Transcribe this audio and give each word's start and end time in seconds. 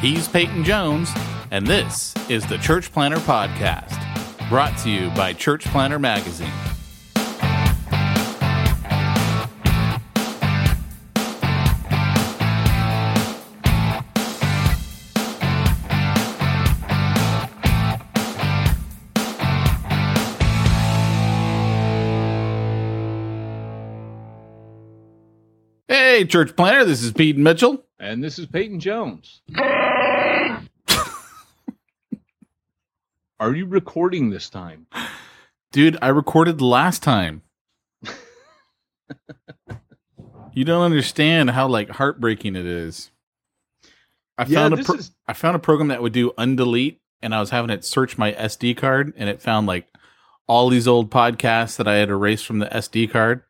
He's 0.00 0.28
Peyton 0.28 0.62
Jones, 0.62 1.10
and 1.50 1.66
this 1.66 2.14
is 2.28 2.46
the 2.46 2.58
Church 2.58 2.92
Planter 2.92 3.16
Podcast, 3.16 3.98
brought 4.50 4.76
to 4.80 4.90
you 4.90 5.08
by 5.10 5.32
Church 5.32 5.64
Planter 5.64 5.98
Magazine. 5.98 6.52
Hey, 26.16 26.24
Church 26.24 26.56
planter, 26.56 26.86
this 26.86 27.02
is 27.02 27.12
Pete 27.12 27.36
Mitchell. 27.36 27.84
And 28.00 28.24
this 28.24 28.38
is 28.38 28.46
Peyton 28.46 28.80
Jones. 28.80 29.42
Are 33.38 33.54
you 33.54 33.66
recording 33.66 34.30
this 34.30 34.48
time? 34.48 34.86
Dude, 35.72 35.98
I 36.00 36.08
recorded 36.08 36.62
last 36.62 37.02
time. 37.02 37.42
you 40.54 40.64
don't 40.64 40.84
understand 40.84 41.50
how 41.50 41.68
like 41.68 41.90
heartbreaking 41.90 42.56
it 42.56 42.64
is. 42.64 43.10
I 44.38 44.46
found 44.46 44.74
yeah, 44.74 44.80
a 44.80 44.84
pro- 44.84 44.94
is- 44.94 45.10
I 45.28 45.34
found 45.34 45.54
a 45.54 45.58
program 45.58 45.88
that 45.88 46.00
would 46.00 46.14
do 46.14 46.32
undelete 46.38 46.96
and 47.20 47.34
I 47.34 47.40
was 47.40 47.50
having 47.50 47.68
it 47.68 47.84
search 47.84 48.16
my 48.16 48.32
SD 48.32 48.74
card 48.78 49.12
and 49.18 49.28
it 49.28 49.42
found 49.42 49.66
like 49.66 49.86
all 50.46 50.70
these 50.70 50.88
old 50.88 51.10
podcasts 51.10 51.76
that 51.76 51.86
I 51.86 51.96
had 51.96 52.08
erased 52.08 52.46
from 52.46 52.60
the 52.60 52.68
SD 52.68 53.10
card. 53.10 53.42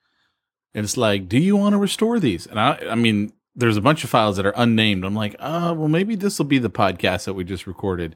And 0.76 0.84
it's 0.84 0.98
like, 0.98 1.26
do 1.26 1.38
you 1.38 1.56
want 1.56 1.72
to 1.72 1.78
restore 1.78 2.20
these? 2.20 2.46
And 2.46 2.60
I, 2.60 2.78
I 2.90 2.94
mean, 2.96 3.32
there's 3.54 3.78
a 3.78 3.80
bunch 3.80 4.04
of 4.04 4.10
files 4.10 4.36
that 4.36 4.44
are 4.44 4.52
unnamed. 4.54 5.06
I'm 5.06 5.14
like, 5.14 5.34
oh, 5.40 5.72
well, 5.72 5.88
maybe 5.88 6.16
this 6.16 6.38
will 6.38 6.44
be 6.44 6.58
the 6.58 6.68
podcast 6.68 7.24
that 7.24 7.32
we 7.32 7.44
just 7.44 7.66
recorded. 7.66 8.14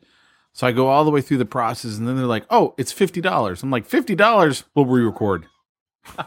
So 0.53 0.67
I 0.67 0.73
go 0.73 0.89
all 0.89 1.03
the 1.07 1.11
way 1.11 1.23
through 1.23 1.39
the 1.39 1.47
process, 1.47 1.97
and 1.97 2.07
then 2.07 2.19
they're 2.19 2.27
like, 2.27 2.45
oh, 2.51 2.75
it's 2.77 2.93
fifty 2.93 3.23
dollars. 3.23 3.63
I'm 3.63 3.71
like, 3.71 3.87
fifty 3.87 4.15
dollars, 4.15 4.65
we'll 4.75 4.85
re-record. 4.85 5.47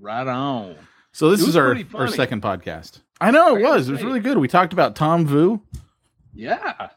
right 0.00 0.26
on. 0.26 0.74
So 1.12 1.30
this 1.30 1.46
is 1.46 1.54
our 1.54 1.78
our 1.94 2.08
second 2.08 2.42
podcast. 2.42 3.02
I 3.20 3.30
know 3.30 3.54
it 3.54 3.62
was. 3.62 3.88
It 3.88 3.92
was 3.92 4.02
really 4.02 4.18
good. 4.18 4.36
We 4.38 4.48
talked 4.48 4.72
about 4.72 4.96
Tom 4.96 5.26
Vu. 5.26 5.62
Yeah, 6.34 6.88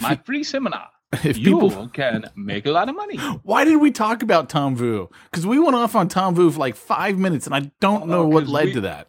my 0.00 0.16
free 0.24 0.44
seminar 0.44 0.88
if 1.24 1.38
you 1.38 1.58
people 1.58 1.88
can 1.88 2.30
make 2.36 2.66
a 2.66 2.70
lot 2.70 2.88
of 2.88 2.96
money. 2.96 3.16
Why 3.42 3.64
did 3.64 3.76
we 3.76 3.90
talk 3.90 4.22
about 4.22 4.48
Tom 4.48 4.76
Vu? 4.76 5.08
Because 5.30 5.46
we 5.46 5.58
went 5.58 5.76
off 5.76 5.94
on 5.94 6.08
Tom 6.08 6.34
Vu 6.34 6.50
for 6.50 6.58
like 6.58 6.76
five 6.76 7.18
minutes, 7.18 7.46
and 7.46 7.54
I 7.54 7.70
don't 7.80 8.04
oh, 8.04 8.06
know 8.06 8.26
what 8.26 8.46
led 8.46 8.66
we, 8.66 8.72
to 8.74 8.80
that. 8.82 9.08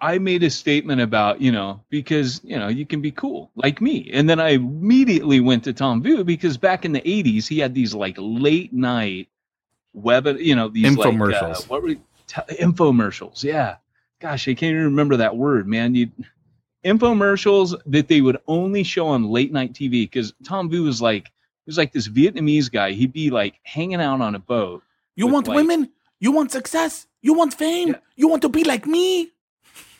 I 0.00 0.18
made 0.18 0.42
a 0.42 0.50
statement 0.50 1.00
about, 1.00 1.40
you 1.40 1.52
know, 1.52 1.84
because, 1.88 2.40
you 2.42 2.58
know, 2.58 2.66
you 2.66 2.84
can 2.84 3.00
be 3.00 3.12
cool 3.12 3.52
like 3.54 3.80
me. 3.80 4.10
And 4.12 4.28
then 4.28 4.40
I 4.40 4.50
immediately 4.50 5.38
went 5.38 5.62
to 5.64 5.72
Tom 5.72 6.02
Vu 6.02 6.24
because 6.24 6.56
back 6.56 6.84
in 6.84 6.90
the 6.90 7.00
80s, 7.00 7.46
he 7.46 7.60
had 7.60 7.72
these 7.72 7.94
like 7.94 8.16
late 8.18 8.72
night 8.72 9.28
web, 9.92 10.26
you 10.40 10.56
know, 10.56 10.68
these 10.68 10.86
infomercials. 10.86 11.42
Like, 11.42 11.56
uh, 11.56 11.62
what 11.68 11.82
were 11.82 11.94
t- 11.94 12.56
infomercials? 12.60 13.44
Yeah. 13.44 13.76
Gosh, 14.18 14.48
I 14.48 14.54
can't 14.54 14.72
even 14.72 14.86
remember 14.86 15.18
that 15.18 15.36
word, 15.36 15.68
man. 15.68 15.94
You 15.94 16.10
infomercials 16.84 17.80
that 17.86 18.08
they 18.08 18.20
would 18.20 18.38
only 18.46 18.82
show 18.82 19.08
on 19.08 19.24
late 19.24 19.52
night 19.52 19.72
TV 19.72 20.02
because 20.02 20.32
Tom 20.44 20.68
Vu 20.68 20.84
was 20.84 21.00
like, 21.00 21.30
was 21.66 21.78
like 21.78 21.92
this 21.92 22.08
Vietnamese 22.08 22.70
guy. 22.70 22.92
He'd 22.92 23.12
be 23.12 23.30
like 23.30 23.60
hanging 23.62 24.00
out 24.00 24.20
on 24.20 24.34
a 24.34 24.38
boat. 24.38 24.82
You 25.14 25.26
want 25.26 25.48
like, 25.48 25.56
women? 25.56 25.90
You 26.20 26.32
want 26.32 26.52
success? 26.52 27.06
You 27.20 27.34
want 27.34 27.54
fame? 27.54 27.88
Yeah. 27.88 27.96
You 28.16 28.28
want 28.28 28.42
to 28.42 28.48
be 28.48 28.64
like 28.64 28.86
me? 28.86 29.30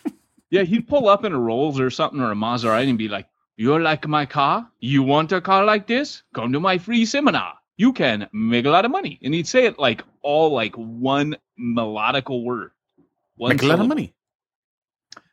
yeah, 0.51 0.63
he'd 0.63 0.89
pull 0.89 1.09
up 1.09 1.25
in 1.25 1.33
a 1.33 1.39
Rolls 1.39 1.79
or 1.79 1.91
something 1.91 2.21
or 2.21 2.33
a 2.33 2.35
Maserati 2.35 2.89
and 2.89 2.99
be 2.99 3.09
like, 3.09 3.27
You're 3.57 3.81
like 3.81 4.07
my 4.09 4.27
car? 4.27 4.69
You 4.81 5.03
want 5.03 5.33
a 5.33 5.41
car 5.41 5.65
like 5.65 5.87
this? 5.87 6.23
Come 6.35 6.53
to 6.53 6.61
my 6.61 6.79
free 6.79 7.05
seminar. 7.05 7.55
You 7.77 7.93
can 7.93 8.29
make 8.33 8.67
a 8.67 8.71
lot 8.71 8.85
of 8.85 8.91
money." 8.91 9.19
And 9.23 9.35
he'd 9.35 9.49
say 9.49 9.65
it 9.65 9.79
like 9.79 10.05
all 10.23 10.53
like 10.53 10.75
one 10.77 11.37
melodical 11.59 12.45
word. 12.45 12.73
One 13.37 13.51
make 13.51 13.61
syllable. 13.61 13.75
a 13.75 13.79
lot 13.79 13.83
of 13.83 13.89
money. 13.89 14.15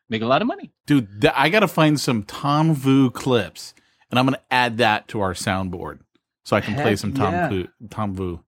Make 0.10 0.22
a 0.24 0.26
lot 0.26 0.42
of 0.42 0.48
money, 0.48 0.72
dude. 0.88 1.22
Th- 1.22 1.34
I 1.36 1.50
got 1.50 1.60
to 1.60 1.68
find 1.68 2.00
some 2.00 2.24
Tom 2.24 2.74
Vu 2.74 3.12
clips, 3.12 3.76
and 4.10 4.18
I'm 4.18 4.26
going 4.26 4.34
to 4.34 4.54
add 4.54 4.78
that 4.78 5.08
to 5.10 5.22
our 5.22 5.36
soundboard 5.36 6.00
so 6.50 6.56
I 6.58 6.62
can 6.62 6.74
Heck 6.74 6.84
play 6.84 6.96
some 6.96 7.14
Tom 7.14 7.32
yeah. 7.32 7.64
Tom 7.92 8.16
Vu. 8.16 8.44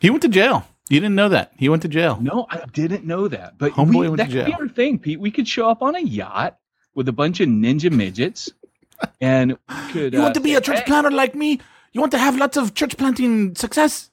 He 0.00 0.08
went 0.08 0.22
to 0.22 0.28
jail. 0.28 0.64
You 0.88 1.00
didn't 1.00 1.16
know 1.16 1.28
that 1.30 1.52
he 1.56 1.68
went 1.68 1.82
to 1.82 1.88
jail. 1.88 2.16
No, 2.20 2.46
I 2.48 2.64
didn't 2.72 3.04
know 3.04 3.26
that. 3.26 3.58
But 3.58 3.72
Homeboy 3.72 3.90
we, 3.90 4.08
went 4.08 4.16
that 4.18 4.26
to 4.26 4.32
jail. 4.32 4.44
could 4.44 4.56
be 4.56 4.62
our 4.62 4.68
thing, 4.68 5.00
Pete. 5.00 5.18
We 5.18 5.32
could 5.32 5.48
show 5.48 5.68
up 5.68 5.82
on 5.82 5.96
a 5.96 6.00
yacht 6.00 6.58
with 6.94 7.08
a 7.08 7.12
bunch 7.12 7.40
of 7.40 7.48
ninja 7.48 7.90
midgets, 7.90 8.52
and 9.20 9.58
could. 9.90 10.12
You 10.14 10.20
want 10.20 10.36
uh, 10.36 10.38
to 10.38 10.40
be 10.40 10.54
a 10.54 10.60
church 10.60 10.78
hey. 10.78 10.84
planter 10.84 11.10
like 11.10 11.34
me? 11.34 11.60
You 11.92 12.00
want 12.00 12.12
to 12.12 12.18
have 12.18 12.36
lots 12.36 12.56
of 12.56 12.74
church 12.74 12.96
planting 12.96 13.56
success? 13.56 14.10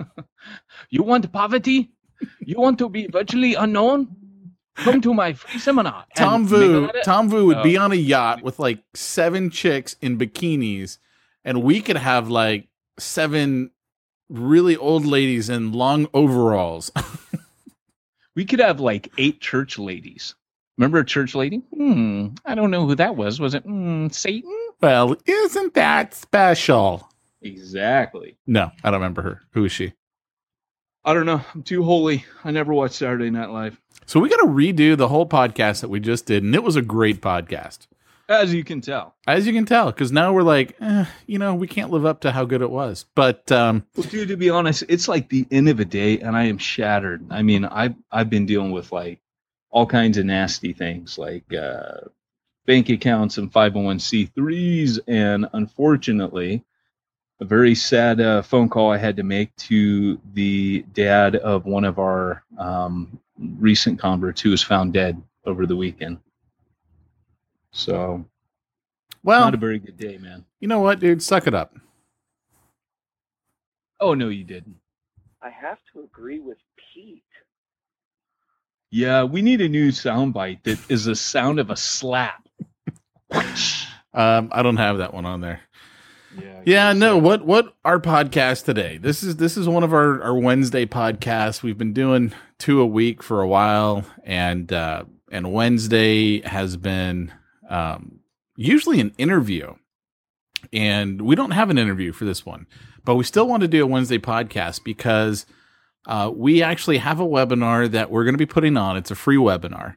you 0.90 1.04
want 1.04 1.30
poverty? 1.32 1.92
You 2.40 2.56
want 2.58 2.80
to 2.80 2.88
be 2.88 3.06
virtually 3.06 3.54
unknown? 3.54 4.08
Come 4.74 5.00
to 5.02 5.14
my 5.14 5.34
free 5.34 5.60
seminar. 5.60 6.04
Tom 6.16 6.48
Vu, 6.48 6.90
Tom 7.04 7.28
Vu 7.30 7.46
would 7.46 7.62
be 7.62 7.76
on 7.76 7.92
a 7.92 7.96
yacht 7.96 8.42
with 8.42 8.58
like 8.58 8.82
seven 8.94 9.50
chicks 9.50 9.94
in 10.00 10.18
bikinis 10.18 10.98
and 11.48 11.62
we 11.62 11.80
could 11.80 11.96
have 11.96 12.28
like 12.28 12.68
seven 12.98 13.70
really 14.28 14.76
old 14.76 15.06
ladies 15.06 15.48
in 15.48 15.72
long 15.72 16.06
overalls. 16.12 16.92
we 18.36 18.44
could 18.44 18.60
have 18.60 18.80
like 18.80 19.10
eight 19.16 19.40
church 19.40 19.78
ladies. 19.78 20.34
Remember 20.76 20.98
a 20.98 21.06
church 21.06 21.34
lady? 21.34 21.62
Hmm. 21.74 22.28
I 22.44 22.54
don't 22.54 22.70
know 22.70 22.86
who 22.86 22.94
that 22.96 23.16
was. 23.16 23.40
Was 23.40 23.54
it 23.54 23.62
hmm, 23.62 24.08
Satan? 24.08 24.54
Well, 24.82 25.16
isn't 25.24 25.72
that 25.72 26.12
special? 26.12 27.08
Exactly. 27.40 28.36
No, 28.46 28.70
I 28.84 28.90
don't 28.90 29.00
remember 29.00 29.22
her. 29.22 29.40
Who 29.52 29.64
is 29.64 29.72
she? 29.72 29.94
I 31.02 31.14
don't 31.14 31.24
know. 31.24 31.40
I'm 31.54 31.62
too 31.62 31.82
holy. 31.82 32.26
I 32.44 32.50
never 32.50 32.74
watched 32.74 32.96
Saturday 32.96 33.30
Night 33.30 33.48
Live. 33.48 33.80
So 34.04 34.20
we 34.20 34.28
got 34.28 34.36
to 34.36 34.48
redo 34.48 34.98
the 34.98 35.08
whole 35.08 35.26
podcast 35.26 35.80
that 35.80 35.88
we 35.88 35.98
just 35.98 36.26
did, 36.26 36.42
and 36.42 36.54
it 36.54 36.62
was 36.62 36.76
a 36.76 36.82
great 36.82 37.22
podcast. 37.22 37.86
As 38.28 38.52
you 38.52 38.62
can 38.62 38.80
tell. 38.82 39.14
As 39.26 39.46
you 39.46 39.52
can 39.54 39.64
tell, 39.64 39.86
because 39.86 40.12
now 40.12 40.32
we're 40.34 40.42
like, 40.42 40.76
eh, 40.80 41.06
you 41.26 41.38
know, 41.38 41.54
we 41.54 41.66
can't 41.66 41.90
live 41.90 42.04
up 42.04 42.20
to 42.20 42.30
how 42.30 42.44
good 42.44 42.60
it 42.60 42.70
was. 42.70 43.06
But 43.14 43.50
um 43.50 43.86
well, 43.96 44.06
dude, 44.06 44.28
to 44.28 44.36
be 44.36 44.50
honest, 44.50 44.84
it's 44.88 45.08
like 45.08 45.28
the 45.28 45.46
end 45.50 45.68
of 45.68 45.80
a 45.80 45.84
day, 45.84 46.18
and 46.20 46.36
I 46.36 46.44
am 46.44 46.58
shattered. 46.58 47.26
I 47.30 47.42
mean, 47.42 47.64
I've 47.64 47.94
I've 48.12 48.28
been 48.28 48.46
dealing 48.46 48.70
with 48.70 48.92
like 48.92 49.20
all 49.70 49.86
kinds 49.86 50.18
of 50.18 50.26
nasty 50.26 50.72
things, 50.74 51.16
like 51.16 51.52
uh 51.54 52.00
bank 52.66 52.90
accounts 52.90 53.38
and 53.38 53.50
501c3s, 53.50 55.00
and 55.08 55.46
unfortunately, 55.54 56.62
a 57.40 57.44
very 57.46 57.74
sad 57.74 58.20
uh, 58.20 58.42
phone 58.42 58.68
call 58.68 58.92
I 58.92 58.98
had 58.98 59.16
to 59.16 59.22
make 59.22 59.56
to 59.56 60.20
the 60.34 60.84
dad 60.92 61.36
of 61.36 61.64
one 61.64 61.84
of 61.84 61.98
our 61.98 62.42
um, 62.58 63.18
recent 63.38 63.98
converts 63.98 64.42
who 64.42 64.50
was 64.50 64.62
found 64.62 64.92
dead 64.92 65.22
over 65.46 65.64
the 65.64 65.76
weekend. 65.76 66.18
So, 67.72 68.24
well, 69.22 69.40
not 69.40 69.54
a 69.54 69.58
very 69.58 69.78
good 69.78 69.96
day, 69.96 70.18
man. 70.18 70.44
You 70.60 70.68
know 70.68 70.80
what, 70.80 71.00
dude? 71.00 71.22
Suck 71.22 71.46
it 71.46 71.54
up. 71.54 71.76
Oh 74.00 74.14
no, 74.14 74.28
you 74.28 74.44
didn't. 74.44 74.76
I 75.42 75.50
have 75.50 75.78
to 75.92 76.00
agree 76.00 76.40
with 76.40 76.58
Pete. 76.76 77.22
Yeah, 78.90 79.24
we 79.24 79.42
need 79.42 79.60
a 79.60 79.68
new 79.68 79.90
soundbite 79.90 80.62
that 80.64 80.78
is 80.90 81.04
the 81.04 81.14
sound 81.14 81.58
of 81.58 81.70
a 81.70 81.76
slap. 81.76 82.48
um, 84.14 84.48
I 84.52 84.62
don't 84.62 84.78
have 84.78 84.98
that 84.98 85.12
one 85.12 85.26
on 85.26 85.40
there. 85.40 85.60
Yeah, 86.40 86.62
yeah 86.64 86.92
no. 86.92 87.18
What 87.18 87.44
what 87.44 87.74
our 87.84 88.00
podcast 88.00 88.64
today? 88.64 88.98
This 88.98 89.22
is 89.22 89.36
this 89.36 89.56
is 89.56 89.68
one 89.68 89.82
of 89.82 89.92
our 89.92 90.22
our 90.22 90.34
Wednesday 90.34 90.86
podcasts. 90.86 91.62
We've 91.62 91.78
been 91.78 91.92
doing 91.92 92.32
two 92.58 92.80
a 92.80 92.86
week 92.86 93.22
for 93.22 93.42
a 93.42 93.48
while, 93.48 94.04
and 94.24 94.72
uh, 94.72 95.04
and 95.30 95.52
Wednesday 95.52 96.40
has 96.42 96.76
been 96.76 97.32
um, 97.68 98.20
usually 98.56 99.00
an 99.00 99.14
interview, 99.18 99.74
and 100.72 101.22
we 101.22 101.36
don't 101.36 101.52
have 101.52 101.70
an 101.70 101.78
interview 101.78 102.12
for 102.12 102.24
this 102.24 102.44
one, 102.44 102.66
but 103.04 103.14
we 103.14 103.24
still 103.24 103.46
want 103.46 103.62
to 103.62 103.68
do 103.68 103.84
a 103.84 103.86
Wednesday 103.86 104.18
podcast 104.18 104.84
because 104.84 105.46
uh, 106.06 106.30
we 106.34 106.62
actually 106.62 106.98
have 106.98 107.20
a 107.20 107.26
webinar 107.26 107.90
that 107.90 108.10
we're 108.10 108.24
going 108.24 108.34
to 108.34 108.38
be 108.38 108.46
putting 108.46 108.76
on. 108.76 108.96
It's 108.96 109.10
a 109.10 109.14
free 109.14 109.36
webinar, 109.36 109.96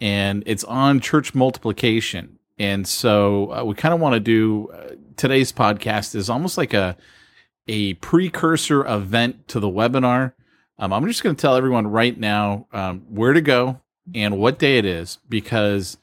and 0.00 0.42
it's 0.46 0.64
on 0.64 1.00
church 1.00 1.34
multiplication. 1.34 2.38
And 2.58 2.86
so 2.86 3.52
uh, 3.52 3.64
we 3.64 3.74
kind 3.74 3.94
of 3.94 4.00
want 4.00 4.14
to 4.14 4.20
do 4.20 4.70
uh, 4.72 4.94
today's 5.16 5.52
podcast 5.52 6.14
is 6.14 6.30
almost 6.30 6.56
like 6.56 6.74
a 6.74 6.96
a 7.68 7.94
precursor 7.94 8.84
event 8.86 9.48
to 9.48 9.60
the 9.60 9.68
webinar. 9.68 10.32
Um, 10.78 10.92
I'm 10.92 11.06
just 11.06 11.22
going 11.22 11.36
to 11.36 11.40
tell 11.40 11.56
everyone 11.56 11.86
right 11.86 12.18
now 12.18 12.66
um, 12.72 13.00
where 13.08 13.32
to 13.32 13.40
go 13.40 13.80
and 14.14 14.38
what 14.38 14.58
day 14.58 14.78
it 14.78 14.84
is 14.84 15.18
because 15.28 15.96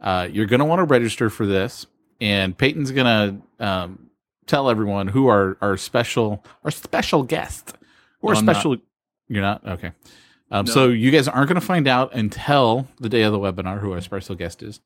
uh, 0.00 0.28
you're 0.30 0.46
going 0.46 0.60
to 0.60 0.64
want 0.64 0.80
to 0.80 0.84
register 0.84 1.30
for 1.30 1.46
this. 1.46 1.86
And 2.20 2.56
Peyton's 2.56 2.90
going 2.90 3.42
to 3.58 3.64
um, 3.64 4.10
tell 4.46 4.68
everyone 4.68 5.08
who 5.08 5.28
our, 5.28 5.56
our 5.60 5.76
special 5.76 6.44
our 6.64 6.70
special 6.70 7.22
guest 7.22 7.76
or 8.20 8.34
no, 8.34 8.40
special. 8.40 8.72
Not. 8.72 8.80
You're 9.28 9.42
not 9.42 9.66
okay. 9.66 9.92
Um, 10.50 10.66
no. 10.66 10.72
So 10.72 10.88
you 10.88 11.10
guys 11.10 11.28
aren't 11.28 11.48
going 11.48 11.60
to 11.60 11.66
find 11.66 11.86
out 11.86 12.14
until 12.14 12.88
the 12.98 13.08
day 13.08 13.22
of 13.22 13.32
the 13.32 13.38
webinar 13.38 13.80
who 13.80 13.92
our 13.92 14.00
special 14.00 14.34
guest 14.34 14.62
is. 14.62 14.80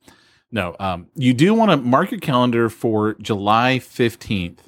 No, 0.53 0.77
um, 0.79 1.09
you 1.17 1.35
do 1.35 1.53
want 1.55 1.71
to 1.73 1.77
mark 1.77 2.11
your 2.13 2.21
calendar 2.21 2.69
for 2.69 3.15
July 3.15 3.81
15th 3.81 4.59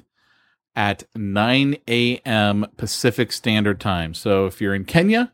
at 0.75 1.03
9 1.15 1.77
a.m. 1.87 2.65
Pacific 2.75 3.31
Standard 3.31 3.79
Time. 3.79 4.13
So 4.13 4.47
if 4.47 4.59
you're 4.59 4.75
in 4.75 4.83
Kenya, 4.85 5.33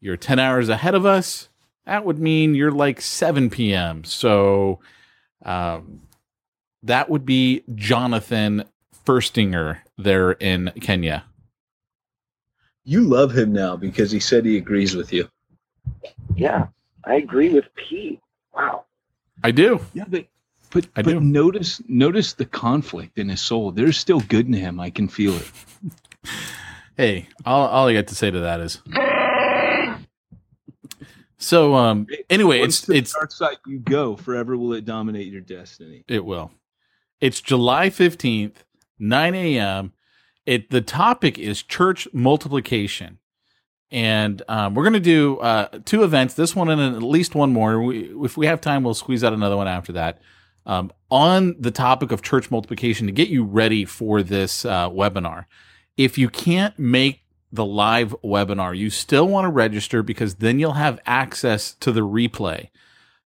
you're 0.00 0.16
10 0.16 0.38
hours 0.38 0.68
ahead 0.68 0.94
of 0.94 1.06
us. 1.06 1.48
That 1.86 2.04
would 2.04 2.18
mean 2.18 2.54
you're 2.54 2.70
like 2.70 3.00
7 3.00 3.50
p.m. 3.50 4.04
So 4.04 4.80
um, 5.44 6.02
that 6.82 7.10
would 7.10 7.26
be 7.26 7.64
Jonathan 7.74 8.64
Firstinger 9.04 9.78
there 9.98 10.32
in 10.32 10.72
Kenya. 10.80 11.24
You 12.84 13.02
love 13.02 13.36
him 13.36 13.52
now 13.52 13.76
because 13.76 14.10
he 14.10 14.20
said 14.20 14.44
he 14.44 14.56
agrees 14.56 14.94
with 14.94 15.12
you. 15.12 15.28
Yeah, 16.34 16.66
I 17.04 17.14
agree 17.14 17.50
with 17.50 17.64
Pete. 17.74 18.20
Wow. 18.54 18.84
I 19.44 19.50
do. 19.50 19.80
Yeah, 19.92 20.04
but 20.08 20.26
but, 20.70 20.86
I 20.96 21.02
but 21.02 21.12
do. 21.12 21.20
notice 21.20 21.80
notice 21.88 22.32
the 22.32 22.46
conflict 22.46 23.18
in 23.18 23.28
his 23.28 23.40
soul. 23.40 23.72
There's 23.72 23.96
still 23.96 24.20
good 24.20 24.46
in 24.46 24.54
him. 24.54 24.80
I 24.80 24.90
can 24.90 25.06
feel 25.06 25.34
it. 25.36 25.50
hey, 26.96 27.28
all 27.44 27.68
all 27.68 27.88
I 27.88 27.94
got 27.94 28.08
to 28.08 28.14
say 28.14 28.30
to 28.30 28.40
that 28.40 28.60
is. 28.60 28.80
So 31.42 31.74
um 31.74 32.06
anyway, 32.30 32.60
Once 32.60 32.88
it's 32.88 32.88
it's 32.88 33.12
dark 33.12 33.32
side 33.32 33.56
you 33.66 33.78
go, 33.78 34.16
forever 34.16 34.56
will 34.56 34.72
it 34.72 34.84
dominate 34.84 35.26
your 35.26 35.40
destiny. 35.40 36.04
It 36.08 36.24
will. 36.24 36.52
It's 37.20 37.40
July 37.40 37.88
15th, 37.88 38.56
9 38.98 39.34
a.m. 39.34 39.92
It 40.46 40.70
the 40.70 40.80
topic 40.80 41.38
is 41.38 41.62
church 41.62 42.08
multiplication 42.12 43.18
and 43.92 44.40
um, 44.48 44.74
we're 44.74 44.84
going 44.84 44.94
to 44.94 45.00
do 45.00 45.38
uh, 45.38 45.68
two 45.84 46.02
events. 46.02 46.32
This 46.32 46.56
one 46.56 46.70
and 46.70 46.80
at 46.96 47.02
least 47.02 47.34
one 47.34 47.52
more. 47.52 47.80
We, 47.82 48.10
if 48.24 48.38
we 48.38 48.46
have 48.46 48.60
time, 48.60 48.82
we'll 48.82 48.94
squeeze 48.94 49.22
out 49.22 49.34
another 49.34 49.56
one 49.56 49.68
after 49.68 49.92
that. 49.92 50.18
Um, 50.64 50.90
on 51.10 51.56
the 51.58 51.70
topic 51.70 52.10
of 52.10 52.22
church 52.22 52.50
multiplication 52.50 53.06
to 53.06 53.12
get 53.12 53.28
you 53.28 53.44
ready 53.44 53.84
for 53.84 54.22
this 54.22 54.64
uh, 54.64 54.88
webinar. 54.88 55.44
If 55.98 56.16
you 56.16 56.30
can't 56.30 56.78
make 56.78 57.21
the 57.52 57.64
live 57.64 58.16
webinar, 58.24 58.76
you 58.76 58.90
still 58.90 59.28
want 59.28 59.44
to 59.44 59.50
register 59.50 60.02
because 60.02 60.36
then 60.36 60.58
you'll 60.58 60.72
have 60.72 60.98
access 61.06 61.74
to 61.74 61.92
the 61.92 62.00
replay. 62.00 62.70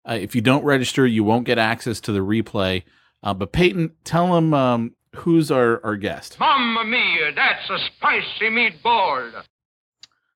Uh, 0.08 0.18
if 0.20 0.36
you 0.36 0.42
don't 0.42 0.64
register, 0.64 1.06
you 1.06 1.24
won't 1.24 1.46
get 1.46 1.58
access 1.58 2.00
to 2.02 2.12
the 2.12 2.20
replay. 2.20 2.84
Uh, 3.22 3.34
but 3.34 3.52
Peyton, 3.52 3.92
tell 4.04 4.34
them 4.34 4.54
um, 4.54 4.96
who's 5.16 5.52
our, 5.52 5.84
our 5.84 5.96
guest. 5.96 6.40
Mamma 6.40 6.84
mia, 6.86 7.34
that's 7.36 7.70
a 7.70 7.78
spicy 7.78 8.50
meatball. 8.50 9.44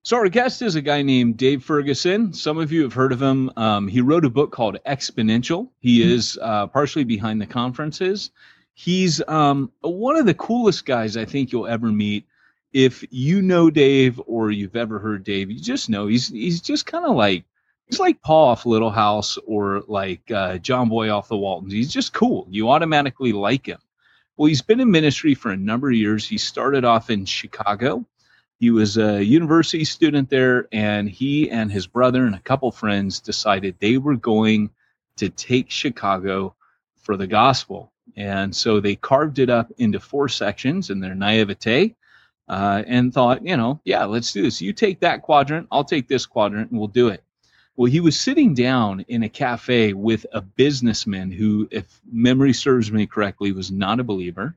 So 0.04 0.16
our 0.16 0.30
guest 0.30 0.62
is 0.62 0.75
a 0.75 0.81
guy 0.81 1.01
named 1.01 1.36
Dave 1.36 1.63
Ferguson. 1.63 2.31
Some 2.31 2.57
of 2.57 2.72
you 2.72 2.81
have 2.83 2.94
heard 2.94 3.12
of 3.12 3.22
him. 3.22 3.51
Um, 3.57 3.90
he 3.90 4.00
wrote 4.00 4.24
a 4.24 4.30
book 4.30 4.51
called 4.51 4.78
Exponential. 4.86 5.68
He 5.80 6.00
mm-hmm. 6.00 6.12
is 6.12 6.40
uh, 6.42 6.68
partially 6.68 7.04
behind 7.04 7.42
the 7.42 7.45
conferences. 7.45 8.31
He's 8.74 9.22
um, 9.28 9.72
one 9.81 10.16
of 10.16 10.25
the 10.25 10.33
coolest 10.33 10.86
guys 10.86 11.18
I 11.18 11.25
think 11.25 11.51
you'll 11.51 11.68
ever 11.68 11.92
meet. 11.92 12.25
If 12.74 13.04
you 13.10 13.42
know 13.42 13.69
Dave 13.69 14.22
or 14.25 14.52
you've 14.52 14.75
ever 14.75 15.00
heard 15.00 15.24
Dave, 15.24 15.50
you 15.50 15.60
just 15.60 15.90
know 15.90 16.08
he's 16.08 16.28
he's 16.28 16.62
just 16.62 16.86
kind 16.86 17.06
of 17.06 17.16
like 17.16 17.46
he's 17.88 18.00
like 18.00 18.22
Paul 18.22 18.50
off 18.50 18.66
Little 18.66 18.92
House 18.92 19.38
or 19.46 19.84
like 19.88 20.30
uh, 20.31 20.58
John 20.58 20.90
Boy 20.90 21.10
off 21.10 21.30
the 21.30 21.38
Waltons. 21.38 21.74
He's 21.74 21.92
just 21.92 22.14
cool. 22.14 22.46
You 22.50 22.69
automatically 22.69 23.31
like 23.31 23.68
him. 23.68 23.80
Well, 24.36 24.48
he's 24.48 24.62
been 24.62 24.80
in 24.80 24.92
ministry 24.92 25.34
for 25.34 25.52
a 25.52 25.58
number 25.58 25.90
of 25.90 25.96
years. 25.96 26.28
He 26.28 26.38
started 26.38 26.86
off 26.86 27.10
in 27.10 27.25
Chicago 27.25 28.06
he 28.60 28.72
was 28.72 28.98
a 28.98 29.24
university 29.24 29.86
student 29.86 30.30
there, 30.30 30.68
and 30.72 31.08
he 31.08 31.50
and 31.50 31.72
his 31.72 31.86
brother 31.86 32.25
and 32.25 32.36
a 32.36 32.40
couple 32.40 32.72
friends 32.72 33.19
decided 33.19 33.75
they 33.80 33.98
were 33.98 34.16
going 34.16 34.72
to 35.18 35.30
take 35.30 35.69
Chicago 35.69 36.56
for 37.04 37.18
the 37.18 37.28
gospel. 37.28 37.92
And 38.16 38.56
so 38.56 38.80
they 38.80 38.96
carved 38.96 39.38
it 39.38 39.50
up 39.50 39.72
into 39.78 40.00
four 40.00 40.28
sections 40.28 40.90
in 40.90 41.00
their 41.00 41.14
naivete 41.14 41.96
uh, 42.47 42.83
and 42.88 43.13
thought, 43.13 43.45
you 43.45 43.57
know, 43.57 43.79
yeah, 43.83 44.05
let's 44.05 44.31
do 44.31 44.41
this. 44.41 44.61
You 44.61 44.73
take 44.73 44.99
that 45.01 45.21
quadrant, 45.21 45.68
I'll 45.71 45.83
take 45.83 46.07
this 46.07 46.25
quadrant, 46.25 46.71
and 46.71 46.80
we'll 46.80 46.87
do 46.87 47.09
it. 47.09 47.23
Well, 47.75 47.92
he 47.92 47.99
was 47.99 48.19
sitting 48.19 48.56
down 48.56 49.06
in 49.07 49.23
a 49.23 49.30
cafe 49.30 49.94
with 49.94 50.25
a 50.31 50.42
businessman 50.42 51.31
who, 51.31 51.68
if 51.69 52.01
memory 52.11 52.54
serves 52.54 52.92
me 52.92 53.06
correctly, 53.06 53.51
was 53.51 53.71
not 53.71 53.99
a 53.99 54.04
believer. 54.04 54.56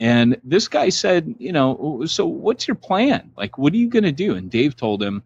And 0.00 0.40
this 0.42 0.68
guy 0.68 0.88
said, 0.88 1.34
you 1.38 1.52
know, 1.52 2.04
so 2.06 2.26
what's 2.26 2.66
your 2.66 2.74
plan? 2.74 3.30
Like, 3.36 3.58
what 3.58 3.72
are 3.72 3.76
you 3.76 3.88
going 3.88 4.04
to 4.04 4.12
do? 4.12 4.34
And 4.36 4.50
Dave 4.50 4.76
told 4.76 5.02
him, 5.02 5.22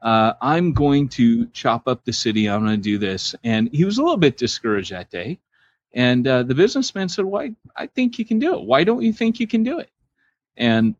uh, 0.00 0.32
I'm 0.40 0.72
going 0.72 1.08
to 1.10 1.46
chop 1.46 1.86
up 1.86 2.04
the 2.04 2.12
city. 2.12 2.48
I'm 2.48 2.64
going 2.64 2.76
to 2.76 2.82
do 2.82 2.98
this. 2.98 3.34
And 3.44 3.68
he 3.72 3.84
was 3.84 3.98
a 3.98 4.02
little 4.02 4.16
bit 4.16 4.36
discouraged 4.36 4.90
that 4.90 5.10
day. 5.10 5.38
And 5.94 6.26
uh, 6.26 6.42
the 6.42 6.54
businessman 6.54 7.08
said, 7.08 7.24
Why? 7.26 7.52
I 7.76 7.86
think 7.86 8.18
you 8.18 8.24
can 8.24 8.38
do 8.38 8.54
it. 8.54 8.64
Why 8.64 8.82
don't 8.82 9.02
you 9.02 9.12
think 9.12 9.38
you 9.38 9.46
can 9.46 9.62
do 9.62 9.78
it? 9.78 9.90
And 10.56 10.94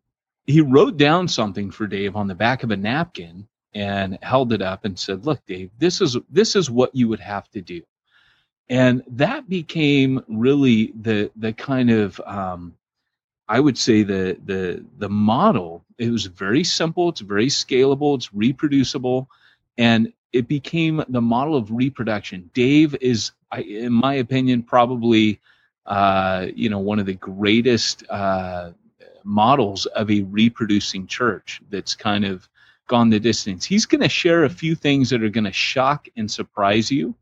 he 0.45 0.61
wrote 0.61 0.97
down 0.97 1.27
something 1.27 1.71
for 1.71 1.87
Dave 1.87 2.15
on 2.15 2.27
the 2.27 2.35
back 2.35 2.63
of 2.63 2.71
a 2.71 2.77
napkin 2.77 3.47
and 3.73 4.19
held 4.21 4.53
it 4.53 4.61
up 4.61 4.85
and 4.85 4.97
said, 4.97 5.25
Look, 5.25 5.45
Dave, 5.45 5.71
this 5.77 6.01
is 6.01 6.17
this 6.29 6.55
is 6.55 6.69
what 6.69 6.95
you 6.95 7.07
would 7.07 7.19
have 7.19 7.49
to 7.51 7.61
do. 7.61 7.81
And 8.69 9.03
that 9.07 9.49
became 9.49 10.23
really 10.27 10.93
the 10.99 11.31
the 11.35 11.53
kind 11.53 11.89
of 11.89 12.19
um, 12.25 12.75
I 13.47 13.59
would 13.59 13.77
say 13.77 14.03
the 14.03 14.37
the 14.45 14.83
the 14.97 15.09
model 15.09 15.85
it 15.97 16.09
was 16.09 16.25
very 16.25 16.63
simple, 16.63 17.09
it's 17.09 17.21
very 17.21 17.47
scalable, 17.47 18.15
it's 18.15 18.33
reproducible, 18.33 19.29
and 19.77 20.11
it 20.33 20.47
became 20.47 21.03
the 21.09 21.21
model 21.21 21.55
of 21.55 21.71
reproduction. 21.71 22.49
Dave 22.53 22.95
is, 22.99 23.31
in 23.55 23.93
my 23.93 24.15
opinion, 24.15 24.63
probably 24.63 25.39
uh, 25.85 26.47
you 26.55 26.69
know 26.69 26.79
one 26.79 26.99
of 26.99 27.05
the 27.05 27.13
greatest 27.13 28.03
uh, 28.09 28.71
models 29.23 29.85
of 29.87 30.09
a 30.09 30.21
reproducing 30.23 31.07
church 31.07 31.61
that's 31.69 31.95
kind 31.95 32.25
of 32.25 32.47
gone 32.87 33.09
the 33.09 33.19
distance. 33.19 33.65
He's 33.65 33.85
going 33.85 34.01
to 34.01 34.09
share 34.09 34.43
a 34.43 34.49
few 34.49 34.75
things 34.75 35.09
that 35.09 35.23
are 35.23 35.29
going 35.29 35.45
to 35.45 35.53
shock 35.53 36.07
and 36.15 36.29
surprise 36.29 36.91
you 36.91 37.15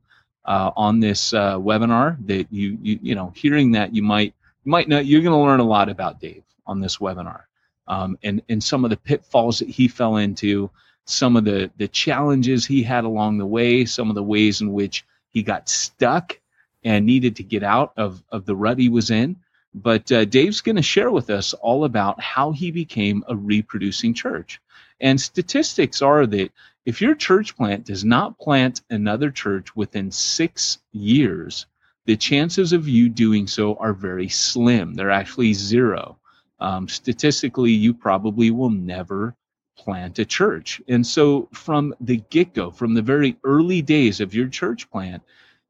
uh, 0.45 0.71
on 0.75 0.99
this 0.99 1.33
uh, 1.33 1.57
webinar. 1.57 2.17
That 2.27 2.47
you, 2.51 2.77
you 2.81 2.99
you 3.01 3.15
know 3.15 3.31
hearing 3.35 3.71
that 3.71 3.93
you 3.93 4.01
might 4.03 4.33
you 4.63 4.71
might 4.71 4.87
know 4.87 4.99
you're 4.99 5.21
going 5.21 5.33
to 5.33 5.43
learn 5.43 5.59
a 5.59 5.65
lot 5.65 5.89
about 5.89 6.19
Dave 6.19 6.43
on 6.65 6.79
this 6.79 6.97
webinar, 6.97 7.43
um, 7.87 8.17
and 8.23 8.41
and 8.49 8.63
some 8.63 8.83
of 8.83 8.89
the 8.89 8.97
pitfalls 8.97 9.59
that 9.59 9.69
he 9.69 9.87
fell 9.87 10.17
into, 10.17 10.69
some 11.05 11.35
of 11.35 11.45
the 11.45 11.71
the 11.77 11.87
challenges 11.87 12.65
he 12.65 12.83
had 12.83 13.03
along 13.03 13.37
the 13.37 13.45
way, 13.45 13.85
some 13.85 14.09
of 14.09 14.15
the 14.15 14.23
ways 14.23 14.61
in 14.61 14.73
which 14.73 15.05
he 15.29 15.43
got 15.43 15.69
stuck 15.69 16.39
and 16.83 17.05
needed 17.05 17.35
to 17.35 17.43
get 17.43 17.63
out 17.63 17.93
of 17.97 18.23
of 18.31 18.45
the 18.45 18.55
rut 18.55 18.79
he 18.79 18.89
was 18.89 19.11
in. 19.11 19.35
But 19.73 20.11
uh, 20.11 20.25
Dave's 20.25 20.61
going 20.61 20.75
to 20.75 20.81
share 20.81 21.11
with 21.11 21.29
us 21.29 21.53
all 21.53 21.85
about 21.85 22.21
how 22.21 22.51
he 22.51 22.71
became 22.71 23.23
a 23.27 23.35
reproducing 23.35 24.13
church. 24.13 24.59
And 24.99 25.19
statistics 25.19 26.01
are 26.01 26.27
that 26.27 26.51
if 26.85 27.01
your 27.01 27.15
church 27.15 27.55
plant 27.55 27.85
does 27.85 28.03
not 28.03 28.37
plant 28.37 28.81
another 28.89 29.31
church 29.31 29.75
within 29.75 30.11
six 30.11 30.79
years, 30.91 31.65
the 32.05 32.17
chances 32.17 32.73
of 32.73 32.87
you 32.87 33.07
doing 33.09 33.47
so 33.47 33.75
are 33.75 33.93
very 33.93 34.27
slim. 34.27 34.95
They're 34.95 35.11
actually 35.11 35.53
zero. 35.53 36.17
Um, 36.59 36.87
statistically, 36.87 37.71
you 37.71 37.93
probably 37.93 38.51
will 38.51 38.69
never 38.69 39.35
plant 39.77 40.19
a 40.19 40.25
church. 40.25 40.81
And 40.87 41.05
so, 41.05 41.47
from 41.53 41.95
the 42.01 42.17
get 42.29 42.53
go, 42.53 42.71
from 42.71 42.93
the 42.93 43.01
very 43.01 43.37
early 43.43 43.81
days 43.81 44.19
of 44.19 44.33
your 44.33 44.47
church 44.47 44.89
plant, 44.91 45.23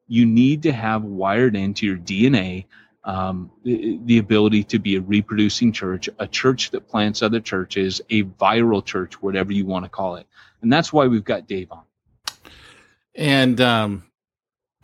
you 0.07 0.25
need 0.25 0.63
to 0.63 0.73
have 0.73 1.03
wired 1.03 1.55
into 1.55 1.85
your 1.85 1.97
DNA 1.97 2.65
um, 3.03 3.51
the, 3.63 3.99
the, 4.05 4.19
ability 4.19 4.63
to 4.65 4.77
be 4.77 4.95
a 4.95 5.01
reproducing 5.01 5.71
church, 5.71 6.07
a 6.19 6.27
church 6.27 6.69
that 6.71 6.87
plants 6.87 7.23
other 7.23 7.39
churches, 7.39 7.99
a 8.11 8.23
viral 8.23 8.85
church, 8.85 9.19
whatever 9.21 9.51
you 9.51 9.65
want 9.65 9.85
to 9.85 9.89
call 9.89 10.17
it. 10.17 10.27
And 10.61 10.71
that's 10.71 10.93
why 10.93 11.07
we've 11.07 11.23
got 11.23 11.47
Dave 11.47 11.71
on. 11.71 11.81
And 13.15 13.59
um, 13.59 14.03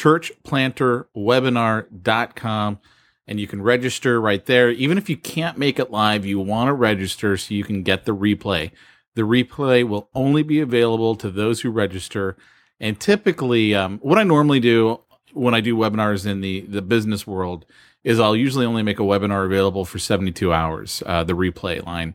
churchplanterwebinar.com 0.00 2.78
and 3.26 3.38
you 3.38 3.46
can 3.46 3.62
register 3.62 4.20
right 4.20 4.46
there 4.46 4.70
even 4.70 4.98
if 4.98 5.08
you 5.08 5.16
can't 5.16 5.58
make 5.58 5.78
it 5.78 5.90
live 5.90 6.26
you 6.26 6.38
want 6.38 6.68
to 6.68 6.72
register 6.72 7.36
so 7.36 7.54
you 7.54 7.64
can 7.64 7.82
get 7.82 8.04
the 8.04 8.14
replay 8.14 8.70
the 9.14 9.22
replay 9.22 9.86
will 9.86 10.08
only 10.14 10.42
be 10.42 10.60
available 10.60 11.14
to 11.14 11.30
those 11.30 11.60
who 11.60 11.70
register 11.70 12.36
and 12.78 13.00
typically 13.00 13.74
um, 13.74 13.98
what 13.98 14.18
i 14.18 14.22
normally 14.22 14.60
do 14.60 15.00
when 15.32 15.54
i 15.54 15.60
do 15.60 15.76
webinars 15.76 16.26
in 16.26 16.40
the 16.40 16.60
the 16.62 16.82
business 16.82 17.26
world 17.26 17.66
is 18.02 18.18
I'll 18.18 18.36
usually 18.36 18.66
only 18.66 18.82
make 18.82 18.98
a 18.98 19.04
webinar 19.04 19.44
available 19.44 19.84
for 19.84 19.98
72 19.98 20.52
hours, 20.52 21.02
uh, 21.04 21.24
the 21.24 21.34
replay 21.34 21.84
line. 21.84 22.14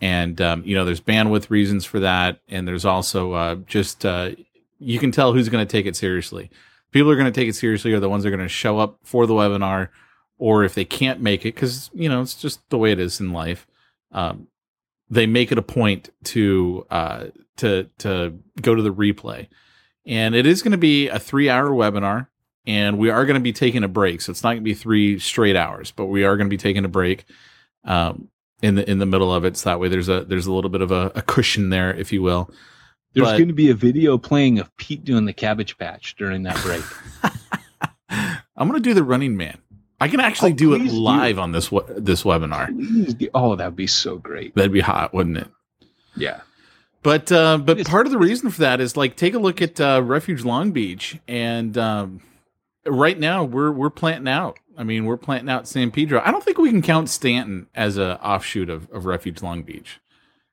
And, 0.00 0.40
um, 0.40 0.62
you 0.64 0.74
know, 0.74 0.84
there's 0.84 1.00
bandwidth 1.00 1.50
reasons 1.50 1.84
for 1.84 2.00
that. 2.00 2.40
And 2.48 2.66
there's 2.66 2.86
also 2.86 3.32
uh, 3.32 3.54
just, 3.66 4.06
uh, 4.06 4.30
you 4.78 4.98
can 4.98 5.12
tell 5.12 5.34
who's 5.34 5.50
going 5.50 5.66
to 5.66 5.70
take 5.70 5.84
it 5.84 5.94
seriously. 5.94 6.50
People 6.90 7.10
are 7.10 7.16
going 7.16 7.32
to 7.32 7.40
take 7.40 7.48
it 7.48 7.54
seriously 7.54 7.92
are 7.92 8.00
the 8.00 8.08
ones 8.08 8.24
that 8.24 8.32
are 8.32 8.36
going 8.36 8.46
to 8.46 8.52
show 8.52 8.78
up 8.78 8.98
for 9.02 9.26
the 9.26 9.34
webinar, 9.34 9.88
or 10.38 10.64
if 10.64 10.74
they 10.74 10.84
can't 10.84 11.20
make 11.20 11.42
it, 11.42 11.54
because, 11.54 11.90
you 11.92 12.08
know, 12.08 12.22
it's 12.22 12.34
just 12.34 12.68
the 12.70 12.78
way 12.78 12.92
it 12.92 12.98
is 12.98 13.20
in 13.20 13.32
life. 13.32 13.66
Um, 14.12 14.48
they 15.08 15.26
make 15.26 15.52
it 15.52 15.58
a 15.58 15.62
point 15.62 16.10
to 16.24 16.86
uh, 16.90 17.26
to 17.56 17.88
to 17.98 18.38
go 18.60 18.74
to 18.74 18.82
the 18.82 18.92
replay, 18.92 19.48
and 20.06 20.34
it 20.34 20.46
is 20.46 20.62
going 20.62 20.72
to 20.72 20.78
be 20.78 21.08
a 21.08 21.18
three 21.18 21.48
hour 21.48 21.70
webinar 21.70 22.28
and 22.66 22.98
we 22.98 23.10
are 23.10 23.24
going 23.24 23.34
to 23.34 23.40
be 23.42 23.52
taking 23.52 23.84
a 23.84 23.88
break. 23.88 24.20
So 24.20 24.30
it's 24.30 24.42
not 24.42 24.50
going 24.50 24.58
to 24.58 24.64
be 24.64 24.74
three 24.74 25.18
straight 25.18 25.56
hours, 25.56 25.90
but 25.90 26.06
we 26.06 26.24
are 26.24 26.36
going 26.36 26.46
to 26.46 26.50
be 26.50 26.56
taking 26.56 26.84
a 26.84 26.88
break 26.88 27.24
um, 27.84 28.28
in 28.62 28.74
the 28.74 28.88
in 28.88 28.98
the 28.98 29.06
middle 29.06 29.32
of 29.32 29.44
it. 29.44 29.56
So 29.56 29.70
that 29.70 29.80
way, 29.80 29.88
there's 29.88 30.08
a 30.08 30.24
there's 30.24 30.46
a 30.46 30.52
little 30.52 30.70
bit 30.70 30.82
of 30.82 30.92
a, 30.92 31.10
a 31.14 31.22
cushion 31.22 31.70
there, 31.70 31.92
if 31.94 32.12
you 32.12 32.22
will. 32.22 32.50
There's 33.12 33.26
but, 33.26 33.38
going 33.38 33.48
to 33.48 33.54
be 33.54 33.70
a 33.70 33.74
video 33.74 34.18
playing 34.18 34.58
of 34.58 34.74
Pete 34.76 35.04
doing 35.04 35.24
the 35.24 35.32
Cabbage 35.32 35.76
Patch 35.78 36.14
during 36.16 36.44
that 36.44 36.56
break. 36.62 36.84
I'm 38.56 38.68
going 38.68 38.80
to 38.80 38.88
do 38.88 38.94
the 38.94 39.02
Running 39.02 39.36
Man. 39.36 39.58
I 40.00 40.08
can 40.08 40.20
actually 40.20 40.52
oh, 40.52 40.56
do 40.56 40.74
it 40.74 40.82
live 40.82 41.36
do. 41.36 41.42
on 41.42 41.52
this 41.52 41.68
this 41.88 42.22
webinar. 42.22 43.28
Oh, 43.34 43.56
that'd 43.56 43.76
be 43.76 43.86
so 43.86 44.16
great. 44.16 44.54
That'd 44.54 44.72
be 44.72 44.80
hot, 44.80 45.12
wouldn't 45.12 45.36
it? 45.36 45.48
Yeah. 46.16 46.40
But 47.02 47.30
uh, 47.32 47.58
but 47.58 47.84
part 47.86 48.06
of 48.06 48.12
the 48.12 48.18
reason 48.18 48.50
for 48.50 48.60
that 48.60 48.80
is 48.80 48.96
like 48.96 49.16
take 49.16 49.34
a 49.34 49.38
look 49.38 49.60
at 49.60 49.80
uh, 49.80 50.02
Refuge 50.02 50.44
Long 50.44 50.70
Beach 50.72 51.18
and 51.28 51.76
um, 51.76 52.22
right 52.86 53.18
now 53.18 53.44
we're 53.44 53.72
we're 53.72 53.90
planting 53.90 54.28
out. 54.28 54.58
I 54.76 54.84
mean, 54.84 55.04
we're 55.04 55.18
planting 55.18 55.50
out 55.50 55.68
San 55.68 55.90
Pedro. 55.90 56.22
I 56.24 56.30
don't 56.30 56.42
think 56.42 56.56
we 56.56 56.70
can 56.70 56.80
count 56.80 57.10
Stanton 57.10 57.66
as 57.74 57.98
a 57.98 58.18
offshoot 58.24 58.70
of, 58.70 58.90
of 58.90 59.04
Refuge 59.04 59.42
Long 59.42 59.62
Beach. 59.62 60.00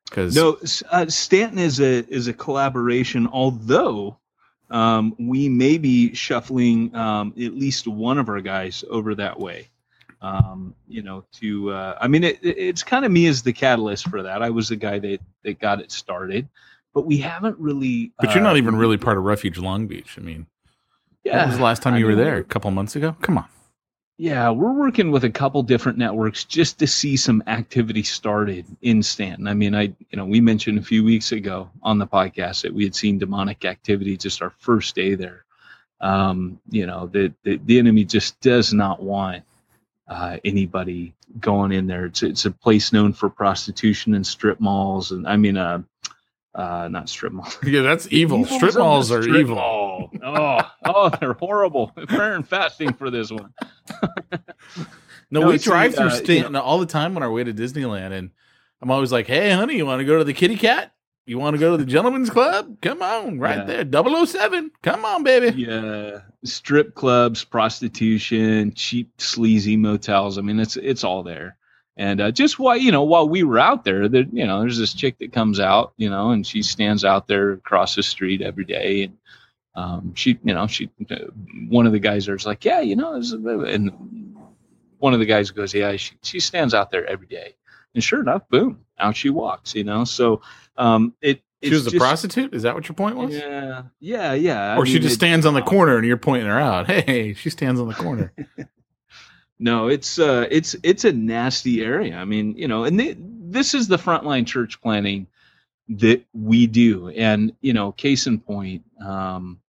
Because 0.10 0.36
no, 0.36 0.58
uh, 0.92 1.08
Stanton 1.08 1.60
is 1.60 1.80
a 1.80 2.06
is 2.08 2.28
a 2.28 2.34
collaboration. 2.34 3.28
Although 3.32 4.18
um, 4.70 5.16
we 5.20 5.50
may 5.50 5.78
be 5.78 6.14
shuffling 6.14 6.94
um, 6.96 7.34
at 7.38 7.54
least 7.54 7.88
one 7.88 8.18
of 8.18 8.30
our 8.30 8.42
guys 8.42 8.84
over 8.90 9.16
that 9.16 9.40
way. 9.40 9.70
Um, 10.22 10.74
you 10.88 11.04
know, 11.04 11.26
to 11.34 11.72
uh, 11.72 11.98
I 12.02 12.08
mean, 12.08 12.24
it, 12.24 12.40
it's 12.42 12.84
kind 12.84 13.06
of 13.06 13.12
me 13.12 13.28
as 13.28 13.44
the 13.44 13.54
catalyst 13.54 14.10
for 14.10 14.24
that. 14.24 14.42
I 14.42 14.50
was 14.50 14.70
the 14.70 14.76
guy 14.76 15.00
that 15.00 15.20
that 15.44 15.60
got 15.60 15.80
it 15.80 15.92
started, 15.92 16.48
but 16.94 17.06
we 17.06 17.18
haven't 17.18 17.58
really. 17.60 18.14
But 18.20 18.34
you're 18.34 18.44
not 18.44 18.56
uh, 18.56 18.60
even 18.60 18.76
really 18.76 18.98
part 18.98 19.18
of 19.18 19.24
Refuge 19.24 19.60
Long 19.60 19.86
Beach. 19.86 20.16
I 20.18 20.22
mean, 20.22 20.48
yeah. 21.24 21.40
When 21.40 21.50
was 21.50 21.58
the 21.58 21.64
last 21.64 21.84
time 21.84 21.94
I 21.94 21.98
you 21.98 22.08
mean, 22.08 22.18
were 22.18 22.24
there? 22.24 22.38
A 22.38 22.44
couple 22.44 22.72
months 22.72 22.96
ago? 22.96 23.16
Come 23.22 23.38
on. 23.38 23.46
Yeah, 24.20 24.50
we're 24.50 24.74
working 24.74 25.12
with 25.12 25.26
a 25.26 25.30
couple 25.30 25.62
different 25.62 26.00
networks 26.00 26.44
just 26.44 26.80
to 26.80 26.88
see 26.88 27.18
some 27.18 27.44
activity 27.46 28.02
started 28.02 28.66
in 28.82 29.04
Stanton. 29.04 29.48
I 29.48 29.54
mean, 29.54 29.76
I 29.76 29.94
you 30.10 30.16
know 30.18 30.26
we 30.26 30.42
mentioned 30.42 30.80
a 30.80 30.84
few 30.84 31.04
weeks 31.04 31.32
ago 31.32 31.70
on 31.84 32.00
the 32.00 32.08
podcast 32.08 32.64
that 32.64 32.74
we 32.74 32.84
had 32.84 32.96
seen 32.96 33.20
demonic 33.20 33.64
activity 33.64 34.18
just 34.18 34.42
our 34.42 34.50
first 34.58 34.96
day 34.96 35.14
there. 35.14 35.46
Um, 36.02 36.60
you 36.70 36.88
know, 36.88 37.06
the, 37.06 37.32
the 37.44 37.60
the 37.66 37.78
enemy 37.78 38.06
just 38.06 38.40
does 38.42 38.74
not 38.74 39.04
want 39.04 39.44
uh, 40.08 40.38
anybody 40.44 41.14
going 41.40 41.72
in 41.72 41.86
there. 41.86 42.06
It's 42.06 42.24
it's 42.24 42.46
a 42.46 42.52
place 42.52 42.92
known 42.92 43.14
for 43.14 43.30
prostitution 43.30 44.16
and 44.16 44.26
strip 44.26 44.60
malls, 44.60 45.12
and 45.12 45.28
I 45.28 45.38
mean, 45.38 45.58
uh, 45.58 45.84
uh, 46.58 46.88
not 46.88 47.08
strip 47.08 47.32
mall. 47.32 47.48
Yeah, 47.64 47.84
that's 47.84 48.08
evil. 48.12 48.44
strip 48.46 48.76
malls 48.76 49.12
are 49.12 49.22
strip 49.22 49.38
evil. 49.38 49.56
Mall. 49.56 50.12
Oh, 50.24 50.60
oh, 50.86 51.10
they're 51.10 51.34
horrible. 51.34 51.90
Prayer 52.08 52.34
and 52.34 52.48
fasting 52.48 52.94
for 52.94 53.12
this 53.12 53.32
one. 53.32 53.54
no, 55.30 55.42
no, 55.42 55.48
we 55.48 55.60
drive 55.60 55.96
through 55.96 56.08
uh, 56.08 56.10
Stanton 56.10 56.44
you 56.44 56.50
know, 56.50 56.62
all 56.62 56.80
the 56.80 56.88
time 56.88 57.16
on 57.16 57.22
our 57.22 57.32
way 57.32 57.44
to 57.44 57.54
Disneyland, 57.54 58.12
and 58.12 58.32
I'm 58.82 58.90
always 58.90 59.12
like, 59.12 59.28
"Hey, 59.28 59.52
honey, 59.52 59.76
you 59.76 59.86
want 59.86 60.00
to 60.00 60.06
go 60.06 60.18
to 60.18 60.24
the 60.24 60.34
Kitty 60.34 60.56
Cat? 60.56 60.94
You 61.28 61.38
want 61.38 61.56
to 61.56 61.60
go 61.60 61.78
to 61.78 61.84
the 61.84 61.90
Gentlemen's 61.90 62.30
Club? 62.30 62.82
Come 62.82 63.02
on, 63.04 63.38
right 63.38 63.68
yeah. 63.68 63.84
there, 63.84 64.26
007. 64.26 64.72
Come 64.82 65.06
on, 65.06 65.24
baby." 65.24 65.62
Yeah, 65.62 66.22
strip 66.44 66.96
clubs, 66.96 67.44
prostitution, 67.44 68.74
cheap, 68.74 69.22
sleazy 69.22 69.78
motels. 69.78 70.40
I 70.40 70.42
mean, 70.42 70.60
it's 70.60 70.76
it's 70.76 71.04
all 71.04 71.22
there. 71.22 71.58
And 71.98 72.22
uh, 72.22 72.32
just 72.32 72.60
while 72.60 72.78
you 72.78 72.92
know, 72.92 73.04
while 73.04 73.28
we 73.28 73.44
were 73.44 73.58
out 73.58 73.84
there, 73.84 74.08
there, 74.08 74.26
you 74.32 74.46
know, 74.46 74.62
there's 74.62 74.78
this 74.78 74.94
chick 74.94 75.18
that 75.18 75.34
comes 75.34 75.60
out, 75.60 75.94
you 75.98 76.10
know, 76.10 76.30
and 76.30 76.46
she 76.46 76.62
stands 76.62 77.04
out 77.04 77.28
there 77.28 77.54
across 77.54 77.96
the 77.96 78.04
street 78.04 78.42
every 78.42 78.66
day, 78.66 79.04
and 79.04 79.18
um, 79.74 80.14
she, 80.14 80.38
you 80.44 80.54
know, 80.54 80.68
she, 80.68 80.90
uh, 81.10 81.16
one 81.70 81.88
of 81.88 81.94
the 81.94 82.00
guys 82.00 82.28
there's 82.28 82.46
like, 82.46 82.64
yeah, 82.64 82.82
you 82.82 82.96
know, 82.96 83.16
and 83.16 84.36
one 85.00 85.14
of 85.14 85.20
the 85.20 85.26
guys 85.26 85.50
goes, 85.50 85.74
yeah, 85.74 85.96
she, 85.96 86.14
she 86.22 86.40
stands 86.40 86.76
out 86.76 86.92
there 86.92 87.06
every 87.08 87.28
day, 87.28 87.56
and 87.96 88.04
sure 88.04 88.22
enough, 88.22 88.48
boom, 88.50 88.80
out 89.00 89.16
she 89.16 89.32
walks, 89.32 89.74
you 89.74 89.84
know. 89.84 90.04
So 90.04 90.42
um, 90.78 91.16
it 91.22 91.42
she 91.64 91.72
was 91.72 91.92
a 91.92 91.98
prostitute. 91.98 92.54
Is 92.54 92.62
that 92.62 92.76
what 92.76 92.88
your 92.88 92.96
point 92.96 93.18
was? 93.18 93.34
Yeah, 93.34 93.84
yeah, 94.00 94.34
yeah. 94.34 94.78
Or 94.78 94.82
I 94.82 94.86
she 94.86 94.94
mean, 94.94 95.02
just 95.02 95.14
it, 95.14 95.18
stands 95.18 95.46
on 95.48 95.56
the 95.56 95.64
corner 95.64 95.98
and 95.98 96.06
you're 96.06 96.18
pointing 96.18 96.48
her 96.48 96.60
out. 96.60 96.86
Hey, 97.08 97.34
she 97.34 97.50
stands 97.50 97.80
on 97.80 97.88
the 97.88 97.96
corner. 97.96 98.34
no, 99.60 99.88
it's 99.88 100.20
uh, 100.20 100.48
it's 100.52 100.76
it's 100.84 101.04
a 101.04 101.12
nasty 101.12 101.84
area. 101.84 102.16
I 102.16 102.26
mean, 102.26 102.56
you 102.58 102.68
know, 102.68 102.84
and 102.84 103.00
they, 103.00 103.16
this 103.18 103.74
is 103.74 103.88
the 103.88 103.98
frontline 103.98 104.46
church 104.46 104.82
planting 104.82 105.28
that 105.90 106.24
we 106.34 106.68
do, 106.68 107.10
and 107.10 107.54
you 107.62 107.74
know, 107.74 107.92
case 107.92 108.28
in 108.28 108.40
point, 108.40 108.84
um, 109.04 109.60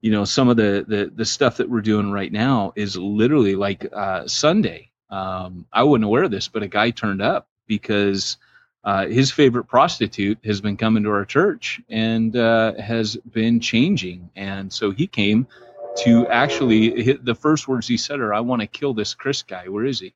you 0.00 0.12
know, 0.12 0.24
some 0.24 0.48
of 0.48 0.56
the 0.56 0.84
the 0.86 1.10
the 1.14 1.24
stuff 1.24 1.56
that 1.56 1.68
we're 1.68 1.80
doing 1.80 2.12
right 2.12 2.30
now 2.30 2.72
is 2.76 2.96
literally 2.96 3.56
like 3.56 3.86
uh, 3.92 4.26
Sunday. 4.28 4.90
Um, 5.10 5.66
I 5.72 5.82
wasn't 5.82 6.04
aware 6.04 6.24
of 6.24 6.30
this, 6.30 6.48
but 6.48 6.62
a 6.62 6.68
guy 6.68 6.90
turned 6.90 7.22
up 7.22 7.48
because 7.66 8.36
uh, 8.84 9.06
his 9.06 9.32
favorite 9.32 9.64
prostitute 9.64 10.38
has 10.44 10.60
been 10.60 10.76
coming 10.76 11.02
to 11.04 11.10
our 11.10 11.24
church 11.24 11.80
and 11.88 12.36
uh, 12.36 12.74
has 12.74 13.16
been 13.16 13.58
changing, 13.58 14.30
and 14.36 14.72
so 14.72 14.92
he 14.92 15.08
came 15.08 15.48
to 15.98 16.26
actually 16.28 17.02
hit 17.02 17.24
the 17.24 17.34
first 17.34 17.68
words 17.68 17.86
he 17.86 17.96
said 17.96 18.20
are, 18.20 18.34
"I 18.34 18.40
want 18.40 18.60
to 18.62 18.66
kill 18.66 18.94
this 18.94 19.14
Chris 19.14 19.42
guy. 19.42 19.68
Where 19.68 19.84
is 19.84 20.00
he?" 20.00 20.14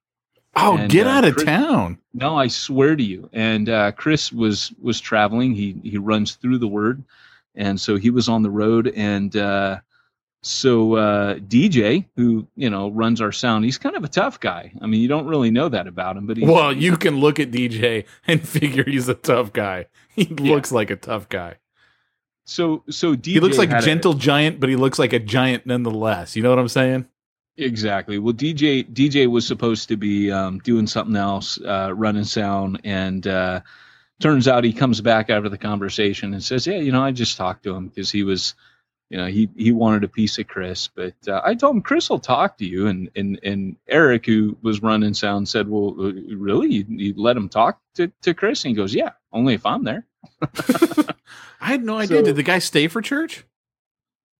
Oh, 0.56 0.76
and, 0.76 0.90
get 0.90 1.06
uh, 1.06 1.10
out 1.10 1.24
of 1.24 1.34
Chris, 1.34 1.46
town! 1.46 1.98
No, 2.14 2.36
I 2.36 2.48
swear 2.48 2.96
to 2.96 3.02
you. 3.02 3.28
And 3.32 3.68
uh, 3.68 3.92
Chris 3.92 4.32
was 4.32 4.72
was 4.80 5.00
traveling. 5.00 5.54
He 5.54 5.76
he 5.82 5.98
runs 5.98 6.34
through 6.34 6.58
the 6.58 6.68
word, 6.68 7.02
and 7.54 7.80
so 7.80 7.96
he 7.96 8.10
was 8.10 8.28
on 8.28 8.42
the 8.42 8.50
road. 8.50 8.92
And 8.94 9.36
uh, 9.36 9.78
so 10.42 10.94
uh, 10.94 11.34
DJ, 11.36 12.06
who 12.16 12.46
you 12.56 12.70
know 12.70 12.90
runs 12.90 13.20
our 13.20 13.32
sound, 13.32 13.64
he's 13.64 13.78
kind 13.78 13.96
of 13.96 14.04
a 14.04 14.08
tough 14.08 14.40
guy. 14.40 14.72
I 14.80 14.86
mean, 14.86 15.00
you 15.00 15.08
don't 15.08 15.26
really 15.26 15.50
know 15.50 15.68
that 15.68 15.86
about 15.86 16.16
him, 16.16 16.26
but 16.26 16.38
well, 16.38 16.72
you 16.72 16.96
can 16.96 17.18
look 17.18 17.38
at 17.38 17.50
DJ 17.50 18.04
and 18.26 18.46
figure 18.48 18.84
he's 18.84 19.08
a 19.08 19.14
tough 19.14 19.52
guy. 19.52 19.86
He 20.14 20.24
yeah. 20.24 20.52
looks 20.52 20.72
like 20.72 20.90
a 20.90 20.96
tough 20.96 21.28
guy. 21.28 21.56
So 22.48 22.82
so 22.88 23.14
DJ 23.14 23.26
he 23.26 23.40
looks 23.40 23.58
like 23.58 23.72
a 23.72 23.82
gentle 23.82 24.12
a, 24.12 24.18
giant, 24.18 24.58
but 24.58 24.70
he 24.70 24.76
looks 24.76 24.98
like 24.98 25.12
a 25.12 25.18
giant 25.18 25.66
nonetheless. 25.66 26.34
You 26.34 26.42
know 26.42 26.48
what 26.48 26.58
I'm 26.58 26.68
saying? 26.68 27.06
Exactly. 27.58 28.18
Well, 28.18 28.32
DJ 28.32 28.90
DJ 28.90 29.26
was 29.26 29.46
supposed 29.46 29.88
to 29.88 29.96
be 29.98 30.32
um, 30.32 30.58
doing 30.60 30.86
something 30.86 31.16
else, 31.16 31.60
uh, 31.60 31.92
running 31.94 32.24
sound, 32.24 32.80
and 32.84 33.26
uh, 33.26 33.60
turns 34.20 34.48
out 34.48 34.64
he 34.64 34.72
comes 34.72 35.02
back 35.02 35.28
after 35.28 35.50
the 35.50 35.58
conversation 35.58 36.32
and 36.32 36.42
says, 36.42 36.66
"Yeah, 36.66 36.78
you 36.78 36.90
know, 36.90 37.04
I 37.04 37.12
just 37.12 37.36
talked 37.36 37.64
to 37.64 37.74
him 37.74 37.88
because 37.88 38.10
he 38.10 38.22
was, 38.22 38.54
you 39.10 39.18
know, 39.18 39.26
he 39.26 39.50
he 39.54 39.70
wanted 39.70 40.04
a 40.04 40.08
piece 40.08 40.38
of 40.38 40.46
Chris, 40.46 40.88
but 40.88 41.16
uh, 41.28 41.42
I 41.44 41.54
told 41.54 41.76
him 41.76 41.82
Chris 41.82 42.08
will 42.08 42.18
talk 42.18 42.56
to 42.58 42.64
you." 42.64 42.86
And 42.86 43.10
and 43.14 43.38
and 43.42 43.76
Eric, 43.88 44.24
who 44.24 44.56
was 44.62 44.82
running 44.82 45.12
sound, 45.12 45.50
said, 45.50 45.68
"Well, 45.68 45.96
uh, 45.98 46.12
really, 46.34 46.72
you, 46.72 46.86
you 46.88 47.14
let 47.14 47.36
him 47.36 47.50
talk 47.50 47.78
to 47.96 48.10
to 48.22 48.32
Chris?" 48.32 48.64
And 48.64 48.70
he 48.70 48.74
goes, 48.74 48.94
"Yeah, 48.94 49.10
only 49.32 49.52
if 49.52 49.66
I'm 49.66 49.84
there." 49.84 50.07
I 51.60 51.66
had 51.66 51.84
no 51.84 51.98
idea. 51.98 52.18
So, 52.18 52.24
Did 52.24 52.36
the 52.36 52.42
guy 52.42 52.58
stay 52.58 52.88
for 52.88 53.02
church? 53.02 53.44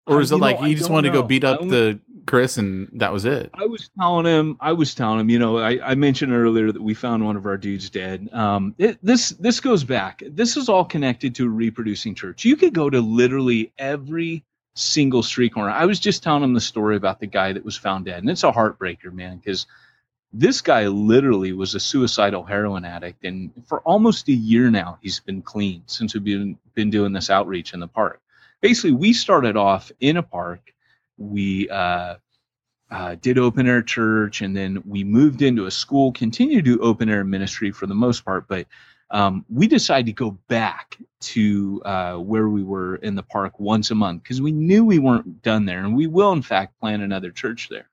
Or 0.05 0.21
is 0.21 0.31
it 0.31 0.37
like 0.37 0.59
know, 0.59 0.65
he 0.65 0.75
just 0.75 0.89
wanted 0.89 1.09
know. 1.09 1.17
to 1.17 1.21
go 1.21 1.27
beat 1.27 1.43
up 1.43 1.61
the 1.61 1.99
Chris 2.25 2.57
and 2.57 2.89
that 2.93 3.13
was 3.13 3.25
it? 3.25 3.51
I 3.53 3.65
was 3.65 3.89
telling 3.99 4.25
him, 4.25 4.57
I 4.59 4.73
was 4.73 4.95
telling 4.95 5.19
him, 5.19 5.29
you 5.29 5.37
know, 5.37 5.57
I, 5.57 5.91
I 5.91 5.95
mentioned 5.95 6.33
earlier 6.33 6.71
that 6.71 6.81
we 6.81 6.93
found 6.93 7.25
one 7.25 7.35
of 7.35 7.45
our 7.45 7.57
dudes 7.57 7.89
dead. 7.89 8.29
Um, 8.33 8.73
it, 8.77 8.97
this 9.03 9.29
this 9.29 9.59
goes 9.59 9.83
back. 9.83 10.23
This 10.25 10.57
is 10.57 10.67
all 10.67 10.83
connected 10.83 11.35
to 11.35 11.45
a 11.45 11.49
reproducing 11.49 12.15
church. 12.15 12.43
You 12.43 12.55
could 12.55 12.73
go 12.73 12.89
to 12.89 13.01
literally 13.01 13.71
every 13.77 14.43
single 14.73 15.21
street 15.21 15.53
corner. 15.53 15.71
I 15.71 15.85
was 15.85 15.99
just 15.99 16.23
telling 16.23 16.43
him 16.43 16.53
the 16.53 16.61
story 16.61 16.95
about 16.95 17.19
the 17.19 17.27
guy 17.27 17.53
that 17.53 17.65
was 17.65 17.77
found 17.77 18.05
dead, 18.05 18.19
and 18.19 18.29
it's 18.29 18.43
a 18.43 18.51
heartbreaker, 18.51 19.11
man, 19.13 19.37
because 19.37 19.67
this 20.31 20.61
guy 20.61 20.87
literally 20.87 21.53
was 21.53 21.75
a 21.75 21.79
suicidal 21.79 22.43
heroin 22.43 22.85
addict, 22.85 23.25
and 23.25 23.51
for 23.67 23.81
almost 23.81 24.27
a 24.27 24.33
year 24.33 24.69
now, 24.69 24.99
he's 25.01 25.19
been 25.19 25.41
clean 25.41 25.83
since 25.87 26.13
we've 26.13 26.23
been 26.23 26.57
been 26.75 26.89
doing 26.89 27.13
this 27.13 27.29
outreach 27.29 27.73
in 27.73 27.79
the 27.79 27.87
park 27.87 28.21
basically 28.61 28.91
we 28.91 29.13
started 29.13 29.57
off 29.57 29.91
in 29.99 30.17
a 30.17 30.23
park. 30.23 30.73
We 31.17 31.69
uh, 31.69 32.15
uh, 32.89 33.15
did 33.21 33.37
open 33.37 33.67
air 33.67 33.81
church, 33.81 34.41
and 34.41 34.55
then 34.55 34.81
we 34.85 35.03
moved 35.03 35.41
into 35.41 35.65
a 35.65 35.71
school. 35.71 36.11
Continue 36.11 36.57
to 36.57 36.61
do 36.61 36.81
open 36.81 37.09
air 37.09 37.23
ministry 37.23 37.71
for 37.71 37.87
the 37.87 37.95
most 37.95 38.25
part, 38.25 38.47
but 38.47 38.67
um, 39.11 39.43
we 39.49 39.67
decided 39.67 40.05
to 40.05 40.13
go 40.13 40.31
back 40.47 40.97
to 41.19 41.81
uh, 41.83 42.15
where 42.15 42.47
we 42.47 42.63
were 42.63 42.97
in 42.97 43.15
the 43.15 43.23
park 43.23 43.59
once 43.59 43.91
a 43.91 43.95
month 43.95 44.23
because 44.23 44.41
we 44.41 44.51
knew 44.51 44.85
we 44.85 44.99
weren't 44.99 45.41
done 45.41 45.65
there, 45.65 45.79
and 45.79 45.95
we 45.95 46.07
will 46.07 46.31
in 46.31 46.41
fact 46.41 46.79
plan 46.79 47.01
another 47.01 47.31
church 47.31 47.69
there. 47.69 47.89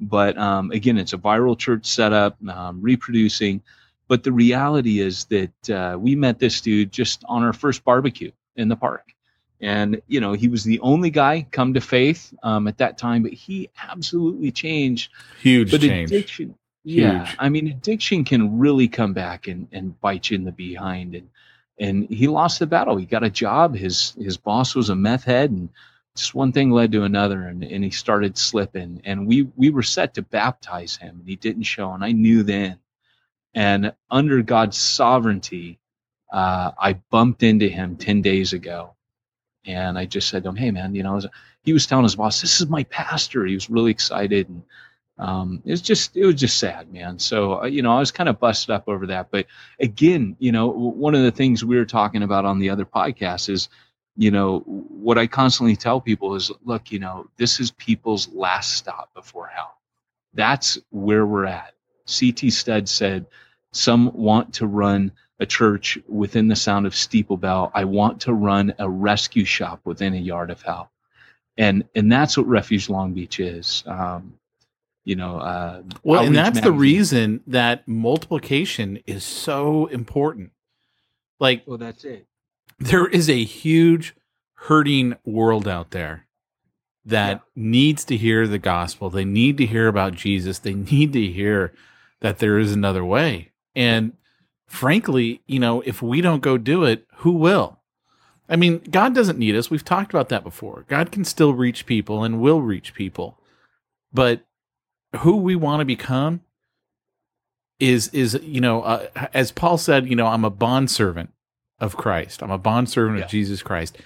But 0.00 0.38
um, 0.38 0.70
again, 0.70 0.98
it's 0.98 1.12
a 1.12 1.18
viral 1.18 1.58
church 1.58 1.86
setup, 1.86 2.36
um, 2.48 2.80
reproducing. 2.80 3.62
But 4.08 4.24
the 4.24 4.32
reality 4.32 5.00
is 5.00 5.26
that 5.26 5.70
uh, 5.70 5.96
we 5.98 6.16
met 6.16 6.38
this 6.38 6.60
dude 6.60 6.90
just 6.90 7.22
on 7.28 7.42
our 7.42 7.52
first 7.52 7.84
barbecue 7.84 8.32
in 8.56 8.68
the 8.68 8.76
park. 8.76 9.12
And 9.60 10.00
you 10.08 10.20
know 10.20 10.32
he 10.32 10.48
was 10.48 10.64
the 10.64 10.80
only 10.80 11.10
guy 11.10 11.46
come 11.50 11.74
to 11.74 11.82
faith 11.82 12.32
um, 12.42 12.66
at 12.66 12.78
that 12.78 12.96
time 12.96 13.22
but 13.22 13.32
he 13.32 13.68
absolutely 13.90 14.50
changed. 14.50 15.12
Huge 15.40 15.70
but 15.70 15.82
change. 15.82 16.10
addiction 16.10 16.54
yeah 16.82 17.30
i 17.38 17.50
mean 17.50 17.66
addiction 17.66 18.24
can 18.24 18.58
really 18.58 18.88
come 18.88 19.12
back 19.12 19.48
and, 19.48 19.68
and 19.70 20.00
bite 20.00 20.30
you 20.30 20.36
in 20.36 20.44
the 20.44 20.52
behind. 20.52 21.14
And 21.14 21.28
and 21.80 22.08
he 22.10 22.28
lost 22.28 22.58
the 22.58 22.66
battle. 22.66 22.96
He 22.96 23.06
got 23.06 23.24
a 23.24 23.30
job. 23.30 23.74
His 23.74 24.14
his 24.20 24.36
boss 24.36 24.74
was 24.74 24.90
a 24.90 24.94
meth 24.94 25.24
head 25.24 25.50
and 25.50 25.70
just 26.16 26.34
one 26.34 26.52
thing 26.52 26.70
led 26.70 26.92
to 26.92 27.04
another 27.04 27.42
and, 27.42 27.62
and 27.62 27.84
he 27.84 27.90
started 27.90 28.36
slipping 28.36 29.00
and 29.04 29.26
we 29.26 29.48
we 29.56 29.70
were 29.70 29.82
set 29.82 30.14
to 30.14 30.22
baptize 30.22 30.96
him 30.96 31.20
and 31.20 31.28
he 31.28 31.36
didn't 31.36 31.62
show 31.62 31.92
and 31.92 32.04
i 32.04 32.12
knew 32.12 32.42
then 32.42 32.78
and 33.54 33.92
under 34.10 34.42
god's 34.42 34.76
sovereignty 34.76 35.78
uh, 36.32 36.70
i 36.78 36.92
bumped 37.10 37.42
into 37.42 37.68
him 37.68 37.96
10 37.96 38.22
days 38.22 38.52
ago 38.52 38.94
and 39.66 39.98
I 39.98 40.06
just 40.06 40.28
said 40.28 40.42
to 40.44 40.48
him, 40.50 40.56
"Hey, 40.56 40.70
man, 40.70 40.94
you 40.94 41.02
know," 41.02 41.20
he 41.62 41.72
was 41.72 41.86
telling 41.86 42.04
his 42.04 42.16
boss, 42.16 42.40
"This 42.40 42.60
is 42.60 42.68
my 42.68 42.84
pastor." 42.84 43.44
He 43.44 43.54
was 43.54 43.70
really 43.70 43.90
excited, 43.90 44.48
and 44.48 44.62
um, 45.18 45.62
it 45.64 45.70
was 45.70 45.82
just 45.82 46.16
it 46.16 46.24
was 46.24 46.36
just 46.36 46.58
sad, 46.58 46.92
man. 46.92 47.18
So 47.18 47.62
uh, 47.62 47.66
you 47.66 47.82
know, 47.82 47.94
I 47.94 47.98
was 47.98 48.10
kind 48.10 48.28
of 48.28 48.40
busted 48.40 48.70
up 48.70 48.88
over 48.88 49.06
that. 49.08 49.30
But 49.30 49.46
again, 49.78 50.36
you 50.38 50.52
know, 50.52 50.68
one 50.68 51.14
of 51.14 51.22
the 51.22 51.30
things 51.30 51.64
we 51.64 51.76
were 51.76 51.84
talking 51.84 52.22
about 52.22 52.44
on 52.44 52.58
the 52.58 52.70
other 52.70 52.84
podcast 52.86 53.48
is, 53.48 53.68
you 54.16 54.30
know, 54.30 54.60
what 54.60 55.18
I 55.18 55.26
constantly 55.26 55.76
tell 55.76 56.00
people 56.00 56.34
is, 56.34 56.50
look, 56.64 56.92
you 56.92 56.98
know, 56.98 57.28
this 57.36 57.60
is 57.60 57.70
people's 57.72 58.28
last 58.28 58.74
stop 58.74 59.12
before 59.14 59.46
hell. 59.46 59.78
That's 60.34 60.78
where 60.90 61.26
we're 61.26 61.46
at. 61.46 61.74
CT 62.06 62.52
Studd 62.52 62.88
said, 62.88 63.26
some 63.72 64.12
want 64.12 64.52
to 64.54 64.66
run 64.66 65.12
a 65.38 65.46
church 65.46 65.98
within 66.06 66.48
the 66.48 66.56
sound 66.56 66.86
of 66.86 66.94
steeple 66.94 67.36
bell. 67.36 67.70
I 67.74 67.84
want 67.84 68.20
to 68.22 68.34
run 68.34 68.74
a 68.78 68.88
rescue 68.88 69.44
shop 69.44 69.80
within 69.84 70.14
a 70.14 70.18
yard 70.18 70.50
of 70.50 70.60
hell. 70.62 70.90
And 71.56 71.84
and 71.94 72.10
that's 72.10 72.36
what 72.36 72.46
Refuge 72.46 72.88
Long 72.88 73.12
Beach 73.12 73.40
is. 73.40 73.82
Um, 73.86 74.34
you 75.04 75.16
know, 75.16 75.38
uh, 75.38 75.82
well, 76.02 76.24
and 76.24 76.36
that's 76.36 76.56
magazine. 76.56 76.72
the 76.72 76.78
reason 76.78 77.40
that 77.46 77.88
multiplication 77.88 79.00
is 79.06 79.24
so 79.24 79.86
important. 79.86 80.52
Like, 81.38 81.62
well, 81.66 81.78
that's 81.78 82.04
it. 82.04 82.26
There 82.80 83.06
is 83.06 83.28
a 83.28 83.44
huge 83.44 84.14
hurting 84.54 85.16
world 85.24 85.68
out 85.68 85.90
there 85.90 86.26
that 87.04 87.42
yeah. 87.54 87.62
needs 87.62 88.04
to 88.06 88.16
hear 88.16 88.46
the 88.46 88.58
gospel. 88.58 89.10
They 89.10 89.24
need 89.24 89.58
to 89.58 89.66
hear 89.66 89.86
about 89.86 90.14
Jesus. 90.14 90.58
They 90.58 90.74
need 90.74 91.12
to 91.12 91.26
hear 91.26 91.72
that 92.20 92.38
there 92.38 92.58
is 92.58 92.72
another 92.72 93.04
way. 93.04 93.52
And 93.74 94.14
frankly, 94.66 95.42
you 95.46 95.58
know, 95.58 95.82
if 95.82 96.02
we 96.02 96.20
don't 96.20 96.42
go 96.42 96.58
do 96.58 96.84
it, 96.84 97.06
who 97.16 97.32
will? 97.32 97.80
I 98.48 98.56
mean, 98.56 98.78
God 98.90 99.14
doesn't 99.14 99.38
need 99.38 99.54
us. 99.54 99.70
We've 99.70 99.84
talked 99.84 100.10
about 100.10 100.28
that 100.30 100.42
before. 100.42 100.84
God 100.88 101.12
can 101.12 101.24
still 101.24 101.54
reach 101.54 101.86
people 101.86 102.24
and 102.24 102.40
will 102.40 102.62
reach 102.62 102.94
people. 102.94 103.38
But 104.12 104.44
who 105.18 105.36
we 105.36 105.54
want 105.54 105.80
to 105.80 105.84
become 105.84 106.40
is 107.78 108.08
is 108.08 108.38
you 108.42 108.60
know, 108.60 108.82
uh, 108.82 109.06
as 109.32 109.52
Paul 109.52 109.78
said, 109.78 110.08
you 110.08 110.16
know, 110.16 110.26
I'm 110.26 110.44
a 110.44 110.50
bond 110.50 110.90
servant 110.90 111.30
of 111.80 111.96
Christ. 111.96 112.42
I'm 112.42 112.50
a 112.50 112.58
bond 112.58 112.90
servant 112.90 113.18
yeah. 113.18 113.24
of 113.24 113.30
Jesus 113.30 113.62
Christ. 113.62 113.98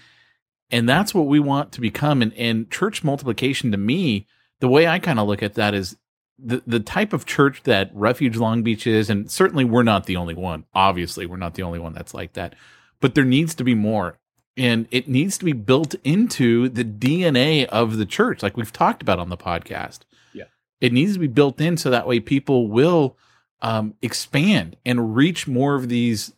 And 0.70 0.88
that's 0.88 1.14
what 1.14 1.26
we 1.26 1.40
want 1.40 1.72
to 1.72 1.80
become 1.80 2.22
and 2.22 2.32
and 2.34 2.70
church 2.70 3.04
multiplication 3.04 3.70
to 3.72 3.78
me, 3.78 4.26
the 4.60 4.68
way 4.68 4.86
I 4.86 4.98
kind 4.98 5.18
of 5.18 5.28
look 5.28 5.42
at 5.42 5.54
that 5.54 5.74
is 5.74 5.96
the 6.38 6.62
the 6.66 6.80
type 6.80 7.12
of 7.12 7.26
church 7.26 7.62
that 7.64 7.90
Refuge 7.94 8.36
Long 8.36 8.62
Beach 8.62 8.86
is, 8.86 9.10
and 9.10 9.30
certainly 9.30 9.64
we're 9.64 9.82
not 9.82 10.06
the 10.06 10.16
only 10.16 10.34
one. 10.34 10.64
Obviously, 10.74 11.26
we're 11.26 11.36
not 11.36 11.54
the 11.54 11.62
only 11.62 11.78
one 11.78 11.92
that's 11.92 12.14
like 12.14 12.32
that. 12.32 12.54
But 13.00 13.14
there 13.14 13.24
needs 13.24 13.54
to 13.56 13.64
be 13.64 13.74
more. 13.74 14.18
And 14.56 14.86
it 14.92 15.08
needs 15.08 15.36
to 15.38 15.44
be 15.44 15.52
built 15.52 15.96
into 16.04 16.68
the 16.68 16.84
DNA 16.84 17.66
of 17.66 17.96
the 17.96 18.06
church, 18.06 18.40
like 18.40 18.56
we've 18.56 18.72
talked 18.72 19.02
about 19.02 19.18
on 19.18 19.28
the 19.28 19.36
podcast. 19.36 20.00
Yeah. 20.32 20.44
It 20.80 20.92
needs 20.92 21.14
to 21.14 21.18
be 21.18 21.26
built 21.26 21.60
in 21.60 21.76
so 21.76 21.90
that 21.90 22.06
way 22.06 22.20
people 22.20 22.68
will 22.68 23.16
um, 23.62 23.94
expand 24.00 24.76
and 24.86 25.16
reach 25.16 25.48
more 25.48 25.74
of 25.74 25.88
these 25.88 26.33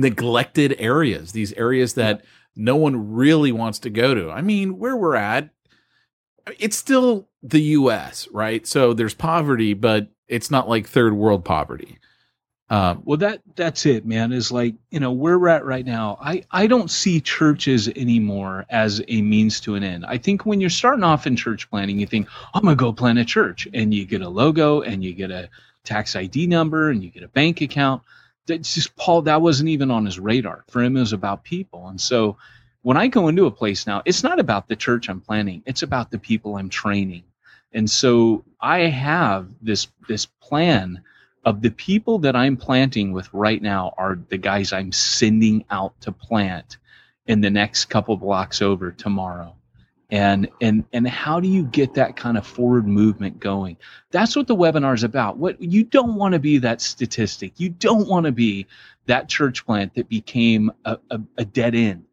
neglected 0.00 0.76
areas, 0.78 1.32
these 1.32 1.52
areas 1.54 1.94
that 1.94 2.20
yeah. 2.20 2.26
no 2.56 2.76
one 2.76 3.14
really 3.14 3.52
wants 3.52 3.78
to 3.80 3.90
go 3.90 4.14
to. 4.14 4.30
I 4.30 4.42
mean, 4.42 4.78
where 4.78 4.96
we're 4.96 5.16
at, 5.16 5.50
it's 6.58 6.76
still 6.76 7.28
the 7.42 7.60
US, 7.60 8.28
right? 8.32 8.66
So 8.66 8.92
there's 8.92 9.14
poverty, 9.14 9.74
but 9.74 10.08
it's 10.28 10.50
not 10.50 10.68
like 10.68 10.88
third 10.88 11.14
world 11.14 11.44
poverty. 11.44 11.98
Um, 12.68 13.02
well, 13.04 13.18
that 13.18 13.42
that's 13.54 13.86
it, 13.86 14.04
man. 14.04 14.32
Is 14.32 14.50
like 14.50 14.74
you 14.90 14.98
know 14.98 15.12
where 15.12 15.38
we're 15.38 15.48
at 15.48 15.64
right 15.64 15.86
now. 15.86 16.18
I 16.20 16.42
I 16.50 16.66
don't 16.66 16.90
see 16.90 17.20
churches 17.20 17.88
anymore 17.88 18.66
as 18.70 19.00
a 19.06 19.22
means 19.22 19.60
to 19.60 19.76
an 19.76 19.84
end. 19.84 20.04
I 20.04 20.18
think 20.18 20.44
when 20.44 20.60
you're 20.60 20.68
starting 20.68 21.04
off 21.04 21.28
in 21.28 21.36
church 21.36 21.70
planting, 21.70 22.00
you 22.00 22.06
think 22.06 22.28
I'm 22.54 22.62
gonna 22.62 22.74
go 22.74 22.92
plant 22.92 23.20
a 23.20 23.24
church, 23.24 23.68
and 23.72 23.94
you 23.94 24.04
get 24.04 24.20
a 24.20 24.28
logo, 24.28 24.80
and 24.80 25.04
you 25.04 25.12
get 25.12 25.30
a 25.30 25.48
tax 25.84 26.16
ID 26.16 26.48
number, 26.48 26.90
and 26.90 27.04
you 27.04 27.10
get 27.10 27.22
a 27.22 27.28
bank 27.28 27.60
account. 27.60 28.02
That's 28.46 28.74
just 28.74 28.96
Paul. 28.96 29.22
That 29.22 29.42
wasn't 29.42 29.70
even 29.70 29.90
on 29.90 30.04
his 30.04 30.18
radar. 30.18 30.64
For 30.68 30.82
him, 30.82 30.96
it 30.96 31.00
was 31.00 31.12
about 31.12 31.44
people, 31.44 31.88
and 31.88 32.00
so 32.00 32.36
when 32.82 32.96
I 32.96 33.08
go 33.08 33.26
into 33.26 33.46
a 33.46 33.50
place 33.50 33.84
now, 33.84 34.02
it's 34.04 34.22
not 34.22 34.38
about 34.38 34.68
the 34.68 34.76
church 34.76 35.08
I'm 35.08 35.20
planning, 35.20 35.64
it's 35.66 35.82
about 35.82 36.12
the 36.12 36.20
people 36.20 36.56
I'm 36.56 36.68
training. 36.68 37.24
And 37.72 37.90
so 37.90 38.44
I 38.60 38.82
have 38.82 39.48
this 39.60 39.88
this 40.08 40.26
plan 40.26 41.02
of 41.44 41.62
the 41.62 41.70
people 41.70 42.20
that 42.20 42.36
I'm 42.36 42.56
planting 42.56 43.10
with 43.10 43.28
right 43.32 43.60
now 43.60 43.92
are 43.98 44.16
the 44.28 44.38
guys 44.38 44.72
I'm 44.72 44.92
sending 44.92 45.64
out 45.68 46.00
to 46.02 46.12
plant 46.12 46.78
in 47.26 47.40
the 47.40 47.50
next 47.50 47.86
couple 47.86 48.16
blocks 48.16 48.62
over 48.62 48.92
tomorrow. 48.92 49.55
And 50.10 50.48
and 50.60 50.84
and 50.92 51.08
how 51.08 51.40
do 51.40 51.48
you 51.48 51.64
get 51.64 51.94
that 51.94 52.16
kind 52.16 52.38
of 52.38 52.46
forward 52.46 52.86
movement 52.86 53.40
going? 53.40 53.76
That's 54.12 54.36
what 54.36 54.46
the 54.46 54.54
webinar 54.54 54.94
is 54.94 55.02
about. 55.02 55.36
What 55.36 55.60
you 55.60 55.82
don't 55.82 56.14
want 56.14 56.34
to 56.34 56.38
be 56.38 56.58
that 56.58 56.80
statistic. 56.80 57.58
You 57.58 57.70
don't 57.70 58.06
want 58.06 58.26
to 58.26 58.32
be 58.32 58.66
that 59.06 59.28
church 59.28 59.66
plant 59.66 59.94
that 59.94 60.08
became 60.08 60.70
a, 60.84 60.98
a, 61.10 61.20
a 61.38 61.44
dead 61.44 61.74
end 61.74 62.04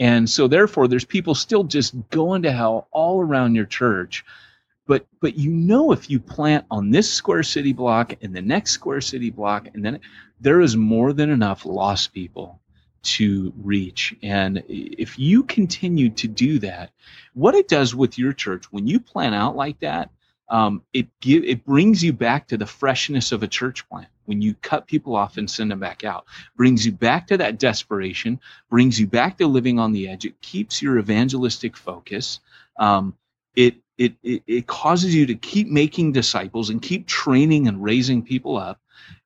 and 0.00 0.28
so 0.28 0.48
therefore 0.48 0.88
there's 0.88 1.04
people 1.04 1.34
still 1.34 1.64
just 1.64 1.94
going 2.10 2.42
to 2.42 2.52
hell 2.52 2.88
all 2.90 3.20
around 3.20 3.54
your 3.54 3.66
church. 3.66 4.24
But 4.86 5.06
but 5.20 5.36
you 5.36 5.50
know 5.50 5.92
if 5.92 6.10
you 6.10 6.20
plant 6.20 6.66
on 6.70 6.90
this 6.90 7.10
square 7.10 7.42
city 7.42 7.72
block 7.72 8.14
and 8.22 8.34
the 8.34 8.42
next 8.42 8.72
square 8.72 9.00
city 9.00 9.30
block 9.30 9.68
and 9.72 9.84
then 9.84 10.00
there 10.40 10.60
is 10.60 10.76
more 10.76 11.12
than 11.12 11.30
enough 11.30 11.64
lost 11.64 12.12
people 12.12 12.60
to 13.04 13.52
reach. 13.62 14.14
And 14.22 14.62
if 14.68 15.18
you 15.18 15.44
continue 15.44 16.10
to 16.10 16.28
do 16.28 16.58
that, 16.60 16.90
what 17.34 17.54
it 17.54 17.68
does 17.68 17.94
with 17.94 18.18
your 18.18 18.32
church 18.32 18.64
when 18.72 18.86
you 18.86 19.00
plan 19.00 19.34
out 19.34 19.56
like 19.56 19.80
that, 19.80 20.10
um, 20.48 20.82
it 20.92 21.08
give 21.20 21.44
it 21.44 21.64
brings 21.64 22.02
you 22.04 22.12
back 22.12 22.48
to 22.48 22.58
the 22.58 22.66
freshness 22.66 23.32
of 23.32 23.42
a 23.42 23.48
church 23.48 23.88
plant. 23.88 24.08
When 24.26 24.40
you 24.42 24.54
cut 24.54 24.86
people 24.86 25.16
off 25.16 25.36
and 25.36 25.50
send 25.50 25.70
them 25.70 25.80
back 25.80 26.04
out 26.04 26.26
brings 26.56 26.86
you 26.86 26.92
back 26.92 27.26
to 27.28 27.36
that 27.38 27.58
desperation 27.58 28.40
brings 28.70 28.98
you 28.98 29.06
back 29.06 29.38
to 29.38 29.46
living 29.46 29.78
on 29.78 29.92
the 29.92 30.08
edge. 30.08 30.24
It 30.24 30.40
keeps 30.40 30.82
your 30.82 30.98
evangelistic 30.98 31.76
focus. 31.76 32.40
Um, 32.78 33.16
it, 33.56 33.76
it 33.98 34.14
it 34.22 34.42
it 34.46 34.66
causes 34.66 35.14
you 35.14 35.26
to 35.26 35.34
keep 35.34 35.68
making 35.68 36.12
disciples 36.12 36.70
and 36.70 36.82
keep 36.82 37.06
training 37.06 37.68
and 37.68 37.82
raising 37.82 38.22
people 38.22 38.56
up. 38.56 38.80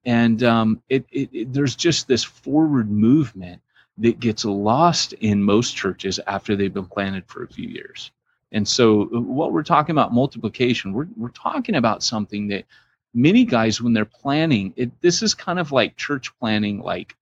And 0.05 0.43
um, 0.43 0.83
it, 0.89 1.05
it, 1.11 1.31
it 1.33 1.53
there's 1.53 1.77
just 1.77 2.09
this 2.09 2.25
forward 2.25 2.91
movement 2.91 3.61
that 3.99 4.21
gets 4.21 4.45
lost 4.45 5.13
in 5.15 5.43
most 5.43 5.77
churches 5.77 6.21
after 6.27 6.57
they've 6.57 6.75
been 6.75 6.87
planted 6.87 7.25
for 7.27 7.43
a 7.43 7.49
few 7.49 7.69
years 7.69 8.11
and 8.53 8.67
so, 8.67 9.05
what 9.05 9.53
we're 9.53 9.63
talking 9.63 9.93
about 9.93 10.15
multiplication, 10.15 10.93
we're, 10.93 11.09
we're 11.17 11.29
talking 11.29 11.75
about 11.75 12.03
something 12.03 12.49
that 12.49 12.65
many 13.13 13.45
guys, 13.45 13.81
when 13.81 13.93
they're 13.93 14.05
planning, 14.07 14.73
it, 14.77 14.91
this 15.03 15.23
is 15.23 15.35
kind 15.35 15.59
of 15.59 15.71
like 15.71 15.97
church 15.97 16.37
planting, 16.39 16.81
like 16.81 17.15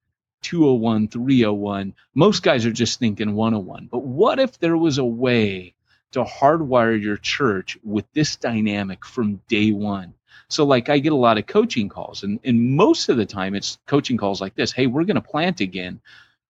201, 0.42 1.08
301. 1.08 1.94
Most 2.14 2.42
guys 2.42 2.64
are 2.64 2.72
just 2.72 3.00
thinking 3.00 3.34
101. 3.34 3.88
But 3.90 4.04
what 4.04 4.38
if 4.38 4.58
there 4.58 4.76
was 4.76 4.98
a 4.98 5.04
way 5.04 5.74
to 6.12 6.22
hardwire 6.22 7.00
your 7.00 7.16
church 7.16 7.76
with 7.82 8.04
this 8.12 8.36
dynamic 8.36 9.04
from 9.04 9.40
day 9.48 9.72
one? 9.72 10.14
So, 10.48 10.64
like, 10.64 10.88
I 10.88 10.98
get 10.98 11.12
a 11.12 11.16
lot 11.16 11.38
of 11.38 11.46
coaching 11.46 11.88
calls, 11.88 12.22
and, 12.22 12.38
and 12.44 12.76
most 12.76 13.08
of 13.08 13.16
the 13.16 13.26
time 13.26 13.56
it's 13.56 13.78
coaching 13.86 14.16
calls 14.16 14.40
like 14.40 14.54
this 14.54 14.70
Hey, 14.70 14.86
we're 14.86 15.02
going 15.02 15.16
to 15.16 15.20
plant 15.20 15.60
again, 15.60 16.00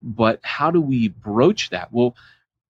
but 0.02 0.40
how 0.42 0.70
do 0.70 0.80
we 0.80 1.08
broach 1.08 1.70
that? 1.70 1.92
Well, 1.92 2.16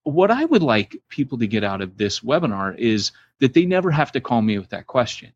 what 0.04 0.30
I 0.30 0.44
would 0.44 0.62
like 0.62 0.96
people 1.08 1.38
to 1.38 1.46
get 1.46 1.64
out 1.64 1.82
of 1.82 1.96
this 1.96 2.20
webinar 2.20 2.76
is 2.78 3.12
that 3.40 3.54
they 3.54 3.66
never 3.66 3.90
have 3.90 4.12
to 4.12 4.20
call 4.20 4.40
me 4.40 4.58
with 4.58 4.70
that 4.70 4.86
question. 4.86 5.32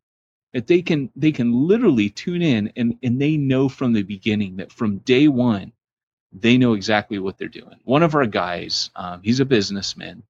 That 0.53 0.67
they 0.67 0.81
can 0.81 1.09
they 1.15 1.31
can 1.31 1.67
literally 1.67 2.09
tune 2.09 2.41
in 2.41 2.73
and, 2.75 2.97
and 3.03 3.21
they 3.21 3.37
know 3.37 3.69
from 3.69 3.93
the 3.93 4.03
beginning 4.03 4.57
that 4.57 4.71
from 4.71 4.97
day 4.99 5.27
one, 5.27 5.71
they 6.33 6.57
know 6.57 6.73
exactly 6.73 7.19
what 7.19 7.37
they're 7.37 7.47
doing. 7.47 7.79
One 7.83 8.03
of 8.03 8.15
our 8.15 8.25
guys, 8.25 8.89
um, 8.95 9.21
he's 9.23 9.39
a 9.39 9.45
businessman, 9.45 10.23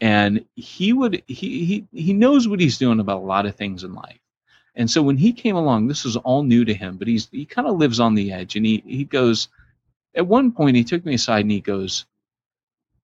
and 0.00 0.44
he 0.54 0.92
would 0.92 1.22
he 1.26 1.64
he 1.64 1.86
he 1.92 2.12
knows 2.12 2.48
what 2.48 2.60
he's 2.60 2.78
doing 2.78 3.00
about 3.00 3.22
a 3.22 3.26
lot 3.26 3.46
of 3.46 3.56
things 3.56 3.84
in 3.84 3.94
life. 3.94 4.20
And 4.74 4.90
so 4.90 5.02
when 5.02 5.16
he 5.16 5.32
came 5.32 5.56
along, 5.56 5.88
this 5.88 6.04
was 6.04 6.16
all 6.16 6.44
new 6.44 6.64
to 6.64 6.74
him, 6.74 6.96
but 6.96 7.08
he's 7.08 7.28
he 7.30 7.44
kind 7.44 7.66
of 7.66 7.78
lives 7.78 8.00
on 8.00 8.14
the 8.14 8.32
edge. 8.32 8.56
And 8.56 8.64
he 8.64 8.82
he 8.86 9.04
goes, 9.04 9.48
at 10.18 10.26
one 10.26 10.52
point 10.52 10.76
he 10.76 10.84
took 10.84 11.06
me 11.06 11.14
aside 11.14 11.42
and 11.42 11.52
he 11.52 11.60
goes, 11.62 12.06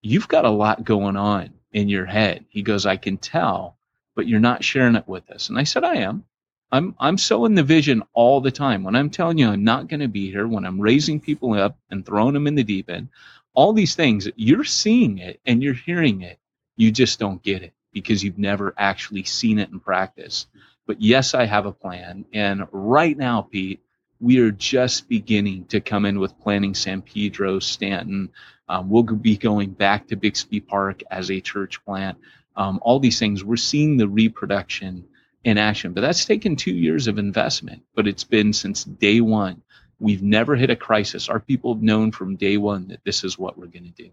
you've 0.01 0.27
got 0.27 0.45
a 0.45 0.51
lot 0.51 0.83
going 0.83 1.17
on 1.17 1.51
in 1.73 1.89
your 1.89 2.05
head. 2.05 2.45
He 2.49 2.61
goes, 2.61 2.85
I 2.85 2.97
can 2.97 3.17
tell, 3.17 3.77
but 4.15 4.27
you're 4.27 4.41
not 4.41 4.63
sharing 4.63 4.95
it 4.95 5.07
with 5.07 5.31
us. 5.31 5.49
And 5.49 5.57
I 5.59 5.63
said, 5.63 5.85
I 5.85 5.95
am. 5.97 6.25
I'm 6.71 6.95
I'm 6.99 7.17
so 7.17 7.45
in 7.45 7.55
the 7.55 7.63
vision 7.63 8.03
all 8.13 8.41
the 8.41 8.51
time. 8.51 8.83
When 8.83 8.95
I'm 8.95 9.09
telling 9.09 9.37
you 9.37 9.49
I'm 9.49 9.63
not 9.63 9.87
going 9.87 10.01
to 10.01 10.09
be 10.09 10.31
here, 10.31 10.47
when 10.47 10.65
I'm 10.65 10.81
raising 10.81 11.21
people 11.21 11.53
up 11.53 11.77
and 11.91 12.05
throwing 12.05 12.33
them 12.33 12.47
in 12.47 12.55
the 12.55 12.63
deep 12.63 12.89
end, 12.89 13.09
all 13.53 13.73
these 13.73 13.95
things, 13.95 14.27
you're 14.35 14.65
seeing 14.65 15.19
it 15.19 15.39
and 15.45 15.63
you're 15.63 15.73
hearing 15.73 16.21
it. 16.21 16.39
You 16.75 16.91
just 16.91 17.19
don't 17.19 17.43
get 17.43 17.63
it 17.63 17.73
because 17.93 18.23
you've 18.23 18.39
never 18.39 18.73
actually 18.77 19.23
seen 19.23 19.59
it 19.59 19.71
in 19.71 19.79
practice. 19.79 20.47
But 20.87 21.01
yes, 21.01 21.33
I 21.33 21.45
have 21.45 21.65
a 21.65 21.71
plan. 21.71 22.25
And 22.33 22.67
right 22.73 23.17
now, 23.17 23.43
Pete, 23.43 23.81
we 24.19 24.39
are 24.39 24.51
just 24.51 25.09
beginning 25.09 25.65
to 25.65 25.81
come 25.81 26.05
in 26.05 26.19
with 26.19 26.39
planning 26.39 26.73
San 26.73 27.01
Pedro, 27.01 27.59
Stanton, 27.59 28.29
um, 28.67 28.89
we'll 28.89 29.03
be 29.03 29.37
going 29.37 29.71
back 29.71 30.07
to 30.07 30.15
Bixby 30.15 30.59
Park 30.59 31.01
as 31.11 31.29
a 31.29 31.41
church 31.41 31.83
plant. 31.85 32.17
Um, 32.55 32.79
all 32.81 32.99
these 32.99 33.19
things, 33.19 33.43
we're 33.43 33.57
seeing 33.57 33.97
the 33.97 34.07
reproduction 34.07 35.05
in 35.43 35.57
action. 35.57 35.93
But 35.93 36.01
that's 36.01 36.25
taken 36.25 36.55
two 36.55 36.73
years 36.73 37.07
of 37.07 37.19
investment, 37.19 37.83
but 37.93 38.07
it's 38.07 38.23
been 38.23 38.53
since 38.53 38.83
day 38.83 39.21
one. 39.21 39.61
We've 39.99 40.23
never 40.23 40.55
hit 40.55 40.69
a 40.69 40.75
crisis. 40.75 41.29
Our 41.29 41.39
people 41.39 41.73
have 41.73 41.83
known 41.83 42.11
from 42.11 42.35
day 42.35 42.57
one 42.57 42.87
that 42.89 43.03
this 43.05 43.23
is 43.23 43.37
what 43.37 43.57
we're 43.57 43.67
going 43.67 43.93
to 43.93 44.03
do. 44.03 44.09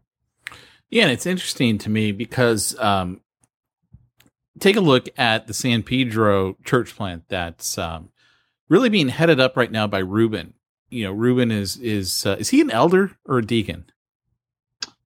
Yeah, 0.91 1.05
and 1.05 1.13
it's 1.13 1.27
interesting 1.27 1.79
to 1.79 1.91
me 1.91 2.13
because 2.13 2.79
um, 2.79 3.21
take 4.61 4.77
a 4.77 4.81
look 4.81 5.09
at 5.17 5.47
the 5.47 5.55
San 5.55 5.83
Pedro 5.83 6.57
church 6.65 6.95
plant 6.95 7.25
that's 7.29 7.79
um, 7.79 8.11
really 8.73 8.89
being 8.89 9.09
headed 9.09 9.39
up 9.39 9.55
right 9.55 9.71
now 9.71 9.87
by 9.87 9.99
Ruben. 9.99 10.55
You 10.89 11.05
know, 11.05 11.13
Ruben 11.13 11.51
is 11.51 11.77
is 11.77 12.25
uh, 12.25 12.37
is 12.39 12.49
he 12.49 12.61
an 12.63 12.71
elder 12.71 13.13
or 13.27 13.39
a 13.39 13.47
deacon? 13.47 13.85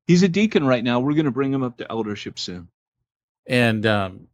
He's 0.06 0.22
a 0.22 0.28
deacon 0.28 0.64
right 0.64 0.84
now. 0.84 1.00
We're 1.00 1.14
going 1.14 1.24
to 1.24 1.32
bring 1.32 1.52
him 1.52 1.64
up 1.64 1.78
to 1.78 1.90
eldership 1.90 2.38
soon. 2.38 2.68
And 3.48 3.84
um, 3.84 4.28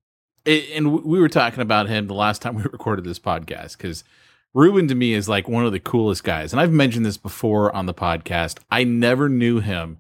it, 0.45 0.77
and 0.77 1.03
we 1.03 1.19
were 1.19 1.31
talking 1.31 1.61
about 1.61 1.89
him 1.89 2.07
the 2.07 2.15
last 2.15 2.43
time 2.43 2.57
we 2.57 2.63
recorded 2.73 3.07
this 3.07 3.19
podcast 3.19 3.79
because 3.79 4.05
Ruben 4.53 4.87
to 4.89 4.95
me 4.95 5.15
is 5.15 5.31
like 5.31 5.49
one 5.49 5.65
of 5.65 5.73
the 5.73 5.81
coolest 5.81 6.25
guys. 6.25 6.53
And 6.53 6.61
I've 6.61 6.73
mentioned 6.73 7.07
this 7.07 7.17
before 7.17 7.75
on 7.75 7.87
the 7.87 7.95
podcast. 7.95 8.59
I 8.71 8.85
never 8.85 9.31
knew 9.31 9.61
him 9.61 9.99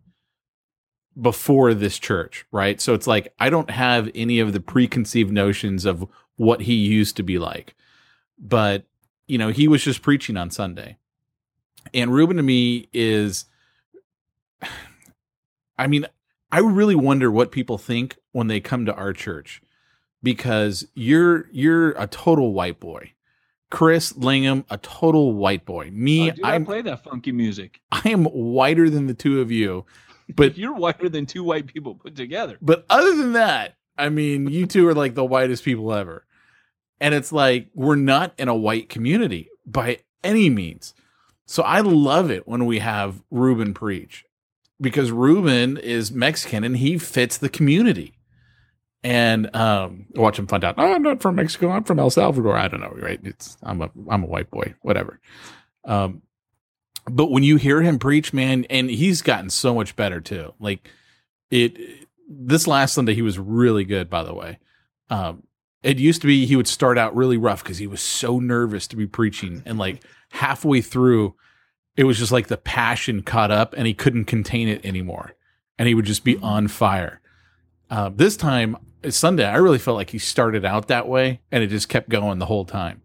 before 1.18 1.72
this 1.72 1.98
church, 1.98 2.44
right? 2.52 2.80
So 2.82 2.92
it's 2.92 3.06
like 3.06 3.32
I 3.40 3.48
don't 3.48 3.70
have 3.70 4.10
any 4.14 4.40
of 4.40 4.52
the 4.52 4.60
preconceived 4.60 5.32
notions 5.32 5.86
of 5.86 6.06
what 6.36 6.62
he 6.62 6.74
used 6.74 7.16
to 7.16 7.22
be 7.22 7.38
like. 7.38 7.74
But, 8.38 8.84
you 9.32 9.38
know, 9.38 9.48
he 9.48 9.66
was 9.66 9.82
just 9.82 10.02
preaching 10.02 10.36
on 10.36 10.50
Sunday. 10.50 10.98
And 11.94 12.12
Ruben 12.12 12.36
to 12.36 12.42
me 12.42 12.90
is 12.92 13.46
I 15.78 15.86
mean, 15.86 16.04
I 16.52 16.58
really 16.58 16.94
wonder 16.94 17.30
what 17.30 17.50
people 17.50 17.78
think 17.78 18.18
when 18.32 18.48
they 18.48 18.60
come 18.60 18.84
to 18.84 18.94
our 18.94 19.14
church 19.14 19.62
because 20.22 20.86
you're 20.94 21.48
you're 21.50 21.92
a 21.92 22.06
total 22.06 22.52
white 22.52 22.78
boy. 22.78 23.14
Chris 23.70 24.14
Langham, 24.18 24.66
a 24.68 24.76
total 24.76 25.32
white 25.32 25.64
boy. 25.64 25.90
Me, 25.90 26.30
oh, 26.30 26.34
I 26.44 26.58
play 26.58 26.82
that 26.82 27.02
funky 27.02 27.32
music. 27.32 27.80
I 27.90 28.10
am 28.10 28.26
whiter 28.26 28.90
than 28.90 29.06
the 29.06 29.14
two 29.14 29.40
of 29.40 29.50
you, 29.50 29.86
but 30.28 30.58
you're 30.58 30.74
whiter 30.74 31.08
than 31.08 31.24
two 31.24 31.42
white 31.42 31.66
people 31.66 31.94
put 31.94 32.16
together. 32.16 32.58
But 32.60 32.84
other 32.90 33.16
than 33.16 33.32
that, 33.32 33.76
I 33.96 34.10
mean, 34.10 34.48
you 34.48 34.66
two 34.66 34.86
are 34.88 34.94
like 34.94 35.14
the 35.14 35.24
whitest 35.24 35.64
people 35.64 35.90
ever. 35.94 36.26
And 37.02 37.14
it's 37.14 37.32
like 37.32 37.68
we're 37.74 37.96
not 37.96 38.32
in 38.38 38.46
a 38.46 38.54
white 38.54 38.88
community 38.88 39.50
by 39.66 39.98
any 40.22 40.48
means. 40.48 40.94
So 41.46 41.64
I 41.64 41.80
love 41.80 42.30
it 42.30 42.46
when 42.46 42.64
we 42.64 42.78
have 42.78 43.22
Ruben 43.28 43.74
preach 43.74 44.24
because 44.80 45.10
Ruben 45.10 45.76
is 45.76 46.12
Mexican 46.12 46.62
and 46.62 46.76
he 46.76 46.98
fits 46.98 47.36
the 47.38 47.48
community. 47.48 48.14
And 49.02 49.54
um, 49.56 50.06
watch 50.14 50.38
him 50.38 50.46
find 50.46 50.62
out. 50.62 50.76
Oh, 50.78 50.94
I'm 50.94 51.02
not 51.02 51.20
from 51.20 51.34
Mexico. 51.34 51.70
I'm 51.70 51.82
from 51.82 51.98
El 51.98 52.08
Salvador. 52.08 52.56
I 52.56 52.68
don't 52.68 52.80
know, 52.80 52.94
right? 52.96 53.18
It's 53.24 53.58
I'm 53.64 53.82
a 53.82 53.90
I'm 54.08 54.22
a 54.22 54.28
white 54.28 54.48
boy, 54.48 54.74
whatever. 54.82 55.18
Um, 55.84 56.22
but 57.10 57.32
when 57.32 57.42
you 57.42 57.56
hear 57.56 57.82
him 57.82 57.98
preach, 57.98 58.32
man, 58.32 58.64
and 58.70 58.88
he's 58.88 59.22
gotten 59.22 59.50
so 59.50 59.74
much 59.74 59.96
better 59.96 60.20
too. 60.20 60.54
Like 60.60 60.88
it, 61.50 61.76
this 62.28 62.68
last 62.68 62.94
Sunday 62.94 63.14
he 63.14 63.22
was 63.22 63.40
really 63.40 63.82
good. 63.82 64.08
By 64.08 64.22
the 64.22 64.34
way, 64.34 64.60
um, 65.10 65.42
it 65.82 65.98
used 65.98 66.20
to 66.22 66.26
be 66.26 66.46
he 66.46 66.56
would 66.56 66.68
start 66.68 66.98
out 66.98 67.14
really 67.14 67.36
rough 67.36 67.62
because 67.62 67.78
he 67.78 67.86
was 67.86 68.00
so 68.00 68.38
nervous 68.38 68.86
to 68.88 68.96
be 68.96 69.06
preaching, 69.06 69.62
and 69.66 69.78
like 69.78 70.02
halfway 70.32 70.80
through, 70.80 71.34
it 71.96 72.04
was 72.04 72.18
just 72.18 72.32
like 72.32 72.48
the 72.48 72.56
passion 72.56 73.22
caught 73.22 73.50
up 73.50 73.74
and 73.76 73.86
he 73.86 73.94
couldn't 73.94 74.24
contain 74.24 74.68
it 74.68 74.84
anymore. 74.84 75.34
And 75.78 75.88
he 75.88 75.94
would 75.94 76.06
just 76.06 76.24
be 76.24 76.36
on 76.38 76.68
fire. 76.68 77.20
Uh, 77.90 78.10
this 78.14 78.36
time, 78.36 78.76
Sunday, 79.08 79.44
I 79.44 79.56
really 79.56 79.78
felt 79.78 79.96
like 79.96 80.10
he 80.10 80.18
started 80.18 80.64
out 80.64 80.88
that 80.88 81.06
way 81.06 81.40
and 81.50 81.62
it 81.62 81.68
just 81.68 81.88
kept 81.88 82.08
going 82.08 82.38
the 82.38 82.46
whole 82.46 82.64
time. 82.64 83.02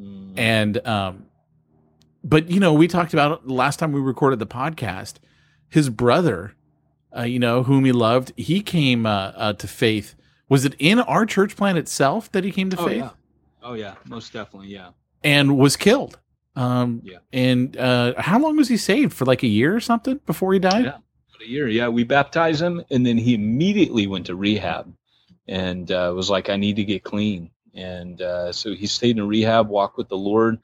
Mm. 0.00 0.32
And, 0.36 0.86
um, 0.86 1.26
but 2.24 2.50
you 2.50 2.60
know, 2.60 2.72
we 2.72 2.88
talked 2.88 3.12
about 3.12 3.42
it 3.42 3.48
last 3.48 3.78
time 3.78 3.92
we 3.92 4.00
recorded 4.00 4.38
the 4.38 4.46
podcast. 4.46 5.14
His 5.68 5.90
brother, 5.90 6.54
uh, 7.16 7.22
you 7.22 7.38
know, 7.38 7.62
whom 7.62 7.84
he 7.84 7.92
loved, 7.92 8.32
he 8.36 8.60
came 8.60 9.06
uh, 9.06 9.32
uh, 9.36 9.52
to 9.54 9.68
faith. 9.68 10.14
Was 10.48 10.64
it 10.64 10.74
in 10.78 11.00
our 11.00 11.26
church 11.26 11.56
plant 11.56 11.78
itself 11.78 12.30
that 12.32 12.44
he 12.44 12.50
came 12.50 12.70
to 12.70 12.80
oh, 12.80 12.86
faith? 12.86 13.02
Yeah. 13.02 13.10
Oh 13.62 13.74
yeah, 13.74 13.94
most 14.06 14.32
definitely, 14.32 14.68
yeah. 14.68 14.90
And 15.22 15.58
was 15.58 15.76
killed. 15.76 16.18
Um, 16.56 17.02
yeah. 17.04 17.18
And 17.32 17.76
uh, 17.76 18.14
how 18.18 18.38
long 18.38 18.56
was 18.56 18.68
he 18.68 18.76
saved 18.76 19.12
for? 19.12 19.24
Like 19.24 19.42
a 19.42 19.48
year 19.48 19.74
or 19.76 19.80
something 19.80 20.20
before 20.26 20.52
he 20.52 20.58
died? 20.58 20.84
Yeah, 20.86 20.98
a 21.40 21.48
year. 21.48 21.68
Yeah, 21.68 21.88
we 21.88 22.04
baptized 22.04 22.60
him, 22.60 22.84
and 22.90 23.04
then 23.04 23.18
he 23.18 23.34
immediately 23.34 24.06
went 24.06 24.26
to 24.26 24.34
rehab, 24.34 24.92
and 25.46 25.90
uh, 25.90 26.12
was 26.14 26.30
like, 26.30 26.48
"I 26.48 26.56
need 26.56 26.76
to 26.76 26.84
get 26.84 27.04
clean." 27.04 27.50
And 27.74 28.20
uh, 28.20 28.52
so 28.52 28.74
he 28.74 28.86
stayed 28.86 29.18
in 29.18 29.28
rehab, 29.28 29.68
walked 29.68 29.98
with 29.98 30.08
the 30.08 30.16
Lord, 30.16 30.58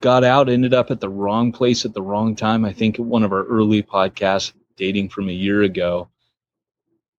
got 0.00 0.24
out, 0.24 0.48
ended 0.48 0.74
up 0.74 0.90
at 0.90 1.00
the 1.00 1.08
wrong 1.08 1.52
place 1.52 1.84
at 1.84 1.94
the 1.94 2.02
wrong 2.02 2.36
time. 2.36 2.64
I 2.64 2.72
think 2.72 2.96
one 2.96 3.22
of 3.22 3.32
our 3.32 3.44
early 3.44 3.82
podcasts, 3.82 4.52
dating 4.76 5.08
from 5.08 5.28
a 5.28 5.32
year 5.32 5.62
ago, 5.62 6.08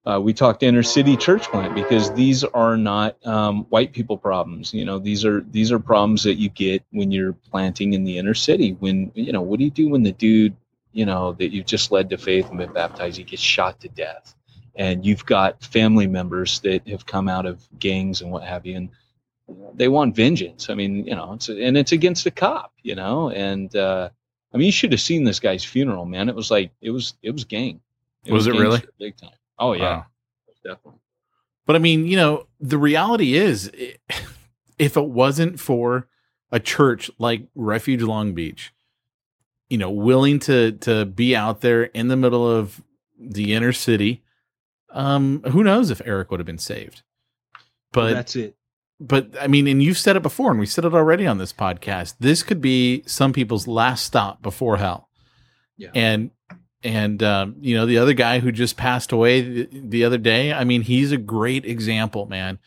uh, 0.05 0.19
we 0.19 0.33
talked 0.33 0.63
inner 0.63 0.83
city 0.83 1.15
church 1.15 1.43
plant 1.43 1.75
because 1.75 2.11
these 2.13 2.43
are 2.43 2.75
not 2.75 3.15
um, 3.25 3.65
white 3.69 3.93
people 3.93 4.17
problems. 4.17 4.73
You 4.73 4.85
know, 4.85 4.97
these 4.97 5.23
are 5.25 5.41
these 5.51 5.71
are 5.71 5.79
problems 5.79 6.23
that 6.23 6.35
you 6.35 6.49
get 6.49 6.83
when 6.91 7.11
you're 7.11 7.33
planting 7.33 7.93
in 7.93 8.03
the 8.03 8.17
inner 8.17 8.33
city. 8.33 8.75
When 8.79 9.11
you 9.13 9.31
know, 9.31 9.41
what 9.41 9.59
do 9.59 9.65
you 9.65 9.71
do 9.71 9.89
when 9.89 10.03
the 10.03 10.11
dude 10.11 10.55
you 10.93 11.05
know, 11.05 11.33
that 11.33 11.53
you've 11.53 11.65
just 11.65 11.91
led 11.91 12.09
to 12.09 12.17
faith 12.17 12.49
and 12.49 12.57
been 12.57 12.73
baptized, 12.73 13.17
you 13.17 13.23
get 13.23 13.39
shot 13.39 13.79
to 13.81 13.89
death. 13.89 14.35
And 14.75 15.05
you've 15.05 15.25
got 15.25 15.63
family 15.63 16.07
members 16.07 16.59
that 16.61 16.87
have 16.87 17.05
come 17.05 17.27
out 17.27 17.45
of 17.45 17.67
gangs 17.79 18.21
and 18.21 18.31
what 18.31 18.43
have 18.43 18.65
you, 18.65 18.77
and 18.77 18.89
they 19.73 19.89
want 19.89 20.15
vengeance. 20.15 20.69
I 20.69 20.75
mean, 20.75 21.05
you 21.05 21.13
know, 21.13 21.33
it's 21.33 21.49
and 21.49 21.77
it's 21.77 21.91
against 21.91 22.25
a 22.25 22.31
cop, 22.31 22.71
you 22.81 22.95
know, 22.95 23.29
and 23.31 23.75
uh, 23.75 24.09
I 24.53 24.57
mean, 24.57 24.67
you 24.67 24.71
should 24.71 24.93
have 24.93 25.01
seen 25.01 25.25
this 25.25 25.41
guy's 25.41 25.65
funeral, 25.65 26.05
man. 26.05 26.29
It 26.29 26.35
was 26.35 26.49
like 26.49 26.71
it 26.79 26.91
was 26.91 27.15
it 27.21 27.31
was 27.31 27.43
gang. 27.43 27.81
It 28.23 28.31
was, 28.31 28.47
was, 28.47 28.55
it 28.55 28.61
really 28.61 28.81
big 28.97 29.17
time? 29.17 29.31
Oh 29.62 29.74
yeah, 29.74 29.97
wow. 29.97 30.06
definitely. 30.63 31.00
But 31.65 31.76
I 31.76 31.80
mean, 31.80 32.08
you 32.08 32.17
know, 32.17 32.47
the 32.60 32.78
reality 32.78 33.36
is, 33.36 33.71
if 34.80 34.97
it 34.97 35.06
wasn't 35.06 35.60
for 35.60 36.08
a 36.52 36.60
church 36.60 37.10
like 37.17 37.43
Refuge 37.56 38.02
Long 38.02 38.34
Beach, 38.34 38.74
you 39.69 39.78
know, 39.78 39.91
willing 39.91 40.39
to 40.39 40.74
to 40.74 41.06
be 41.06 41.36
out 41.36 41.62
there 41.62 41.84
in 41.84 42.08
the 42.08 42.17
middle 42.17 42.50
of 42.50 42.82
the 43.17 43.54
inner 43.54 43.71
city, 43.71 44.24
um, 44.89 45.43
who 45.43 45.63
knows 45.63 45.91
if 45.91 46.02
Eric 46.04 46.32
would 46.32 46.39
have 46.39 46.47
been 46.47 46.58
saved. 46.58 47.04
But 47.93 48.04
well, 48.06 48.13
that's 48.15 48.36
it. 48.36 48.56
But 49.00 49.30
I 49.39 49.47
mean, 49.47 49.67
and 49.67 49.82
you've 49.82 49.97
said 49.97 50.15
it 50.15 50.21
before, 50.21 50.52
and 50.52 50.60
we 50.60 50.65
said 50.65 50.86
it 50.86 50.93
already 50.93 51.26
on 51.26 51.38
this 51.38 51.54
podcast. 51.54 52.15
This 52.19 52.43
could 52.43 52.62
be 52.62 53.04
some 53.06 53.34
people's 53.34 53.67
last 53.67 54.06
stop 54.06 54.41
before 54.41 54.78
hell. 54.78 55.10
Yeah. 55.78 55.89
And 55.95 56.32
and 56.84 57.22
um, 57.24 57.56
you 57.60 57.76
know 57.76 57.86
the 57.86 57.98
other 57.98 58.13
guy 58.13 58.39
who 58.39 58.52
just 58.52 58.78
passed 58.78 59.12
away 59.12 59.41
the, 59.41 59.70
the 59.72 60.04
other 60.04 60.17
day. 60.17 60.54
I 60.54 60.63
mean, 60.63 60.82
he's 60.82 61.12
a 61.12 61.17
great 61.17 61.65
example, 61.65 62.26
man 62.26 62.60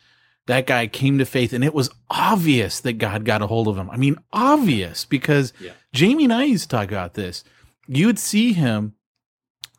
that 0.47 0.67
guy 0.67 0.87
came 0.87 1.17
to 1.17 1.25
faith 1.25 1.53
and 1.53 1.63
it 1.63 1.73
was 1.73 1.89
obvious 2.09 2.79
that 2.81 2.93
God 2.93 3.25
got 3.25 3.41
a 3.41 3.47
hold 3.47 3.67
of 3.67 3.77
him. 3.77 3.89
I 3.89 3.97
mean, 3.97 4.17
obvious 4.31 5.05
because 5.05 5.53
yeah. 5.59 5.71
Jamie 5.93 6.25
and 6.25 6.33
I 6.33 6.43
used 6.43 6.69
to 6.69 6.75
talk 6.75 6.89
about 6.89 7.15
this. 7.15 7.43
You 7.87 8.07
would 8.07 8.19
see 8.19 8.53
him 8.53 8.93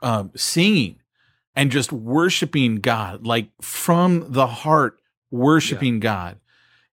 um, 0.02 0.32
singing 0.34 0.96
and 1.54 1.70
just 1.70 1.92
worshiping 1.92 2.76
God, 2.76 3.26
like 3.26 3.50
from 3.60 4.32
the 4.32 4.46
heart, 4.46 4.98
worshiping 5.30 5.94
yeah. 5.94 6.00
God. 6.00 6.40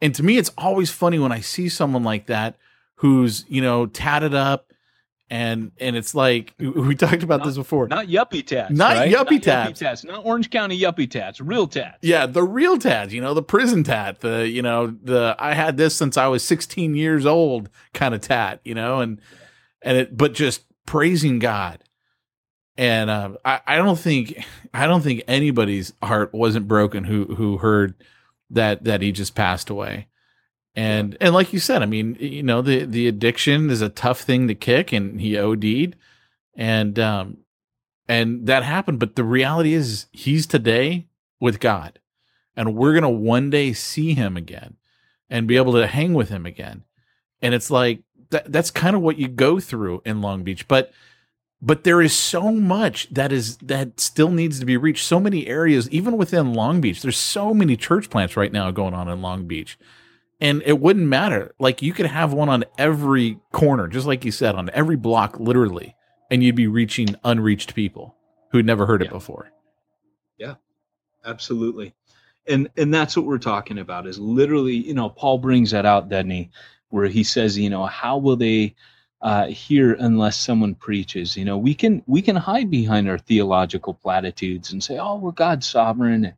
And 0.01 0.13
to 0.15 0.23
me, 0.23 0.37
it's 0.37 0.51
always 0.57 0.91
funny 0.91 1.17
when 1.17 1.31
I 1.31 1.39
see 1.39 1.69
someone 1.69 2.03
like 2.03 2.27
that 2.27 2.57
who's, 2.95 3.45
you 3.47 3.61
know, 3.61 3.85
tatted 3.87 4.33
up 4.33 4.72
and 5.33 5.71
and 5.79 5.95
it's 5.95 6.13
like 6.13 6.53
we 6.59 6.93
talked 6.93 7.23
about 7.23 7.39
not, 7.39 7.47
this 7.47 7.55
before. 7.57 7.87
Not 7.87 8.05
yuppie 8.05 8.45
tats, 8.45 8.71
not 8.71 8.97
right? 8.97 9.11
yuppie 9.11 9.31
not 9.31 9.43
tats, 9.43 9.71
yuppie 9.71 9.83
tats, 9.83 10.03
not 10.03 10.23
Orange 10.23 10.51
County 10.51 10.79
yuppie 10.79 11.09
tats, 11.09 11.41
real 11.41 11.65
tats. 11.65 11.97
Yeah, 12.03 12.27
the 12.27 12.43
real 12.43 12.77
tats. 12.77 13.11
You 13.11 13.21
know, 13.21 13.33
the 13.33 13.41
prison 13.41 13.83
tat. 13.83 14.19
The 14.19 14.47
you 14.47 14.61
know 14.61 14.95
the 15.01 15.35
I 15.39 15.55
had 15.55 15.75
this 15.75 15.95
since 15.95 16.17
I 16.17 16.27
was 16.27 16.43
16 16.43 16.93
years 16.93 17.25
old 17.25 17.69
kind 17.95 18.13
of 18.13 18.21
tat. 18.21 18.61
You 18.63 18.75
know, 18.75 18.99
and 18.99 19.19
and 19.81 19.97
it 19.97 20.15
but 20.15 20.35
just 20.35 20.65
praising 20.85 21.39
God. 21.39 21.79
And 22.77 23.09
uh, 23.09 23.31
I 23.43 23.61
I 23.65 23.77
don't 23.77 23.97
think 23.97 24.45
I 24.71 24.85
don't 24.85 25.01
think 25.01 25.23
anybody's 25.27 25.93
heart 26.03 26.31
wasn't 26.31 26.67
broken 26.67 27.05
who 27.05 27.25
who 27.33 27.57
heard 27.57 27.95
that 28.51 28.83
that 28.83 29.01
he 29.01 29.11
just 29.11 29.33
passed 29.33 29.71
away. 29.71 30.09
And 30.75 31.15
and 31.21 31.33
like 31.33 31.53
you 31.53 31.59
said, 31.59 31.83
I 31.83 31.85
mean, 31.85 32.17
you 32.19 32.43
know, 32.43 32.61
the 32.61 32.85
the 32.85 33.07
addiction 33.07 33.69
is 33.69 33.81
a 33.81 33.89
tough 33.89 34.21
thing 34.21 34.47
to 34.47 34.55
kick, 34.55 34.91
and 34.91 35.21
he 35.21 35.37
OD'd, 35.37 35.95
and 36.55 36.97
um, 36.97 37.37
and 38.07 38.47
that 38.47 38.63
happened. 38.63 38.99
But 38.99 39.15
the 39.15 39.23
reality 39.23 39.73
is, 39.73 40.07
he's 40.11 40.47
today 40.47 41.07
with 41.39 41.59
God, 41.59 41.99
and 42.55 42.75
we're 42.75 42.95
gonna 42.95 43.09
one 43.09 43.51
day 43.51 43.73
see 43.73 44.15
him 44.15 44.35
again, 44.35 44.77
and 45.29 45.47
be 45.47 45.57
able 45.57 45.73
to 45.73 45.85
hang 45.85 46.15
with 46.15 46.29
him 46.29 46.45
again. 46.45 46.83
And 47.39 47.53
it's 47.53 47.69
like 47.69 48.01
that, 48.31 48.51
that's 48.51 48.71
kind 48.71 48.95
of 48.95 49.03
what 49.03 49.17
you 49.17 49.27
go 49.27 49.59
through 49.59 50.01
in 50.05 50.21
Long 50.21 50.43
Beach, 50.43 50.67
but 50.67 50.91
but 51.65 51.85
there 51.85 52.01
is 52.01 52.13
so 52.13 52.51
much 52.51 53.09
that 53.09 53.31
is 53.31 53.57
that 53.57 53.99
still 53.99 54.29
needs 54.29 54.59
to 54.59 54.65
be 54.65 54.75
reached 54.75 55.05
so 55.05 55.19
many 55.19 55.47
areas 55.47 55.89
even 55.91 56.17
within 56.17 56.53
long 56.53 56.81
beach 56.81 57.01
there's 57.01 57.17
so 57.17 57.53
many 57.53 57.77
church 57.77 58.09
plants 58.09 58.35
right 58.35 58.51
now 58.51 58.69
going 58.69 58.93
on 58.93 59.07
in 59.07 59.21
long 59.21 59.47
beach 59.47 59.77
and 60.43 60.61
it 60.65 60.79
wouldn't 60.79 61.07
matter. 61.07 61.55
Like 61.57 61.81
you 61.81 61.93
could 61.93 62.05
have 62.05 62.33
one 62.33 62.49
on 62.49 62.65
every 62.77 63.39
corner, 63.53 63.87
just 63.87 64.05
like 64.05 64.25
you 64.25 64.31
said, 64.31 64.55
on 64.55 64.69
every 64.73 64.97
block, 64.97 65.39
literally, 65.39 65.95
and 66.29 66.43
you'd 66.43 66.55
be 66.55 66.67
reaching 66.67 67.15
unreached 67.23 67.73
people 67.73 68.15
who'd 68.51 68.65
never 68.65 68.85
heard 68.85 69.01
yeah. 69.01 69.07
it 69.07 69.11
before. 69.11 69.49
Yeah, 70.37 70.55
absolutely. 71.25 71.95
And 72.45 72.69
and 72.75 72.93
that's 72.93 73.15
what 73.15 73.25
we're 73.25 73.37
talking 73.37 73.79
about 73.79 74.05
is 74.05 74.19
literally, 74.19 74.75
you 74.75 74.93
know, 74.93 75.09
Paul 75.09 75.37
brings 75.37 75.71
that 75.71 75.85
out, 75.85 76.09
doesn't 76.09 76.29
he? 76.29 76.49
Where 76.89 77.07
he 77.07 77.23
says, 77.23 77.57
you 77.57 77.69
know, 77.69 77.85
how 77.85 78.17
will 78.17 78.35
they 78.35 78.75
uh, 79.21 79.47
hear 79.47 79.93
unless 79.93 80.35
someone 80.35 80.75
preaches? 80.75 81.37
You 81.37 81.45
know, 81.45 81.57
we 81.57 81.73
can 81.73 82.03
we 82.05 82.21
can 82.21 82.35
hide 82.35 82.69
behind 82.69 83.09
our 83.09 83.17
theological 83.17 83.93
platitudes 83.93 84.73
and 84.73 84.83
say, 84.83 84.97
oh, 84.97 85.15
well, 85.15 85.31
God's 85.31 85.67
sovereign, 85.67 86.33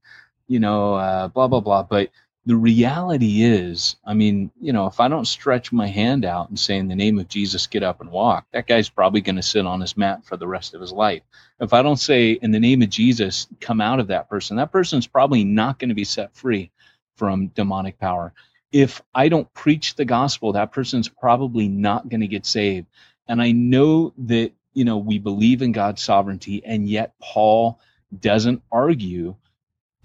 you 0.48 0.60
know, 0.60 0.94
uh, 0.94 1.28
blah 1.28 1.48
blah 1.48 1.60
blah. 1.60 1.82
But 1.82 2.12
the 2.48 2.56
reality 2.56 3.42
is, 3.42 3.96
I 4.06 4.14
mean, 4.14 4.52
you 4.62 4.72
know, 4.72 4.86
if 4.86 5.00
I 5.00 5.08
don't 5.08 5.26
stretch 5.26 5.72
my 5.72 5.88
hand 5.88 6.26
out 6.26 6.50
and 6.50 6.60
say, 6.60 6.78
in 6.78 6.88
the 6.88 6.96
name 6.96 7.18
of 7.18 7.28
Jesus, 7.28 7.66
get 7.66 7.82
up 7.82 8.02
and 8.02 8.12
walk, 8.12 8.46
that 8.54 8.68
guy's 8.68 8.88
probably 8.88 9.22
going 9.22 9.38
to 9.38 9.42
sit 9.42 9.66
on 9.66 9.82
his 9.82 9.98
mat 9.98 10.26
for 10.26 10.38
the 10.38 10.48
rest 10.48 10.76
of 10.76 10.82
his 10.82 10.92
life. 10.92 11.24
If 11.60 11.74
I 11.74 11.82
don't 11.82 11.98
say, 11.98 12.34
in 12.34 12.52
the 12.52 12.60
name 12.60 12.84
of 12.84 12.90
Jesus, 12.90 13.48
come 13.60 13.82
out 13.82 14.00
of 14.00 14.08
that 14.08 14.30
person, 14.30 14.58
that 14.58 14.72
person's 14.72 15.08
probably 15.08 15.44
not 15.44 15.80
going 15.80 15.90
to 15.90 15.96
be 15.96 16.04
set 16.04 16.36
free 16.36 16.70
from 17.16 17.48
demonic 17.48 17.98
power. 17.98 18.32
If 18.72 19.02
I 19.16 19.30
don't 19.30 19.52
preach 19.54 19.96
the 19.96 20.06
gospel, 20.06 20.54
that 20.54 20.72
person's 20.72 21.08
probably 21.08 21.68
not 21.68 22.10
going 22.10 22.22
to 22.22 22.28
get 22.28 22.46
saved. 22.46 22.86
And 23.28 23.42
I 23.42 23.54
know 23.54 24.14
that, 24.20 24.52
you 24.74 24.86
know, 24.86 24.98
we 24.98 25.18
believe 25.18 25.64
in 25.64 25.72
God's 25.72 26.04
sovereignty, 26.04 26.62
and 26.64 26.88
yet 26.88 27.14
Paul 27.20 27.80
doesn't 28.20 28.62
argue 28.72 29.36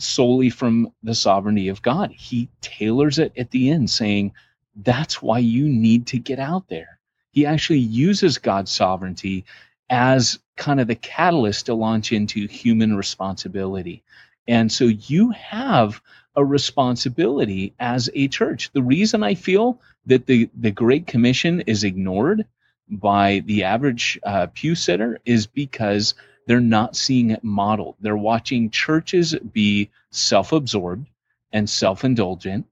solely 0.02 0.50
from 0.50 0.92
the 1.02 1.14
sovereignty 1.14 1.68
of 1.68 1.82
God. 1.82 2.10
He 2.10 2.48
tailors 2.60 3.18
it 3.18 3.32
at 3.36 3.50
the 3.50 3.70
end, 3.70 3.90
saying, 3.90 4.32
that's 4.76 5.20
why 5.20 5.38
you 5.38 5.68
need 5.68 6.06
to 6.08 6.18
get 6.18 6.38
out 6.38 6.68
there. 6.68 6.98
He 7.32 7.46
actually 7.46 7.80
uses 7.80 8.38
God's 8.38 8.70
sovereignty 8.70 9.44
as 9.88 10.38
kind 10.56 10.80
of 10.80 10.86
the 10.86 10.94
catalyst 10.94 11.66
to 11.66 11.74
launch 11.74 12.12
into 12.12 12.46
human 12.46 12.96
responsibility. 12.96 14.02
And 14.46 14.70
so 14.70 14.84
you 14.84 15.30
have 15.30 16.00
a 16.36 16.44
responsibility 16.44 17.74
as 17.78 18.08
a 18.14 18.28
church. 18.28 18.70
The 18.72 18.82
reason 18.82 19.22
I 19.22 19.34
feel 19.34 19.80
that 20.06 20.26
the, 20.26 20.48
the 20.58 20.70
Great 20.70 21.06
Commission 21.06 21.60
is 21.62 21.84
ignored 21.84 22.46
by 22.88 23.42
the 23.46 23.64
average 23.64 24.18
uh, 24.24 24.46
pew 24.52 24.74
sitter 24.74 25.18
is 25.24 25.46
because 25.46 26.14
they're 26.50 26.58
not 26.58 26.96
seeing 26.96 27.30
it 27.30 27.44
modeled. 27.44 27.94
They're 28.00 28.16
watching 28.16 28.70
churches 28.70 29.36
be 29.52 29.88
self 30.10 30.50
absorbed 30.50 31.06
and 31.52 31.70
self 31.70 32.02
indulgent, 32.02 32.66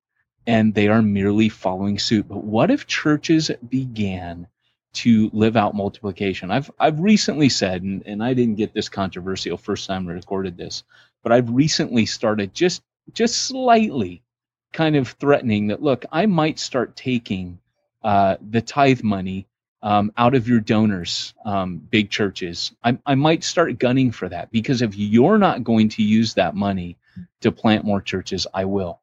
and 0.48 0.74
they 0.74 0.88
are 0.88 1.00
merely 1.00 1.48
following 1.48 1.96
suit. 1.96 2.26
But 2.26 2.42
what 2.42 2.72
if 2.72 2.88
churches 2.88 3.52
began 3.68 4.48
to 4.94 5.30
live 5.32 5.56
out 5.56 5.76
multiplication? 5.76 6.50
I've, 6.50 6.68
I've 6.80 6.98
recently 6.98 7.48
said, 7.48 7.84
and, 7.84 8.02
and 8.04 8.20
I 8.20 8.34
didn't 8.34 8.56
get 8.56 8.74
this 8.74 8.88
controversial 8.88 9.56
first 9.56 9.86
time 9.86 10.08
I 10.08 10.12
recorded 10.14 10.56
this, 10.56 10.82
but 11.22 11.30
I've 11.30 11.48
recently 11.48 12.04
started 12.04 12.52
just 12.52 12.82
just 13.12 13.44
slightly 13.44 14.24
kind 14.72 14.96
of 14.96 15.06
threatening 15.20 15.68
that 15.68 15.84
look, 15.84 16.04
I 16.10 16.26
might 16.26 16.58
start 16.58 16.96
taking 16.96 17.60
uh, 18.02 18.38
the 18.40 18.60
tithe 18.60 19.04
money 19.04 19.46
um, 19.82 20.12
out 20.16 20.34
of 20.34 20.48
your 20.48 20.60
donors, 20.60 21.34
um, 21.44 21.76
big 21.76 22.10
churches. 22.10 22.72
I, 22.82 22.98
I 23.06 23.14
might 23.14 23.44
start 23.44 23.78
gunning 23.78 24.10
for 24.10 24.28
that 24.28 24.50
because 24.50 24.82
if 24.82 24.96
you're 24.96 25.38
not 25.38 25.64
going 25.64 25.88
to 25.90 26.02
use 26.02 26.34
that 26.34 26.54
money 26.54 26.96
to 27.40 27.52
plant 27.52 27.84
more 27.84 28.00
churches, 28.00 28.46
I 28.52 28.64
will. 28.64 29.00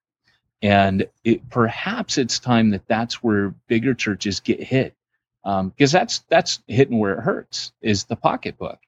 And 0.62 1.08
it, 1.24 1.50
perhaps 1.50 2.18
it's 2.18 2.40
time 2.40 2.72
that 2.72 2.88
that's 2.88 3.24
where 3.24 3.50
bigger 3.68 3.94
churches 3.94 4.40
get 4.40 4.62
hit 4.62 4.96
because 5.44 5.94
um, 5.96 6.00
that's 6.00 6.20
that's 6.28 6.60
hitting 6.68 6.98
where 6.98 7.14
it 7.14 7.22
hurts 7.22 7.72
is 7.82 8.06
the 8.06 8.16
pocketbook 8.16 8.80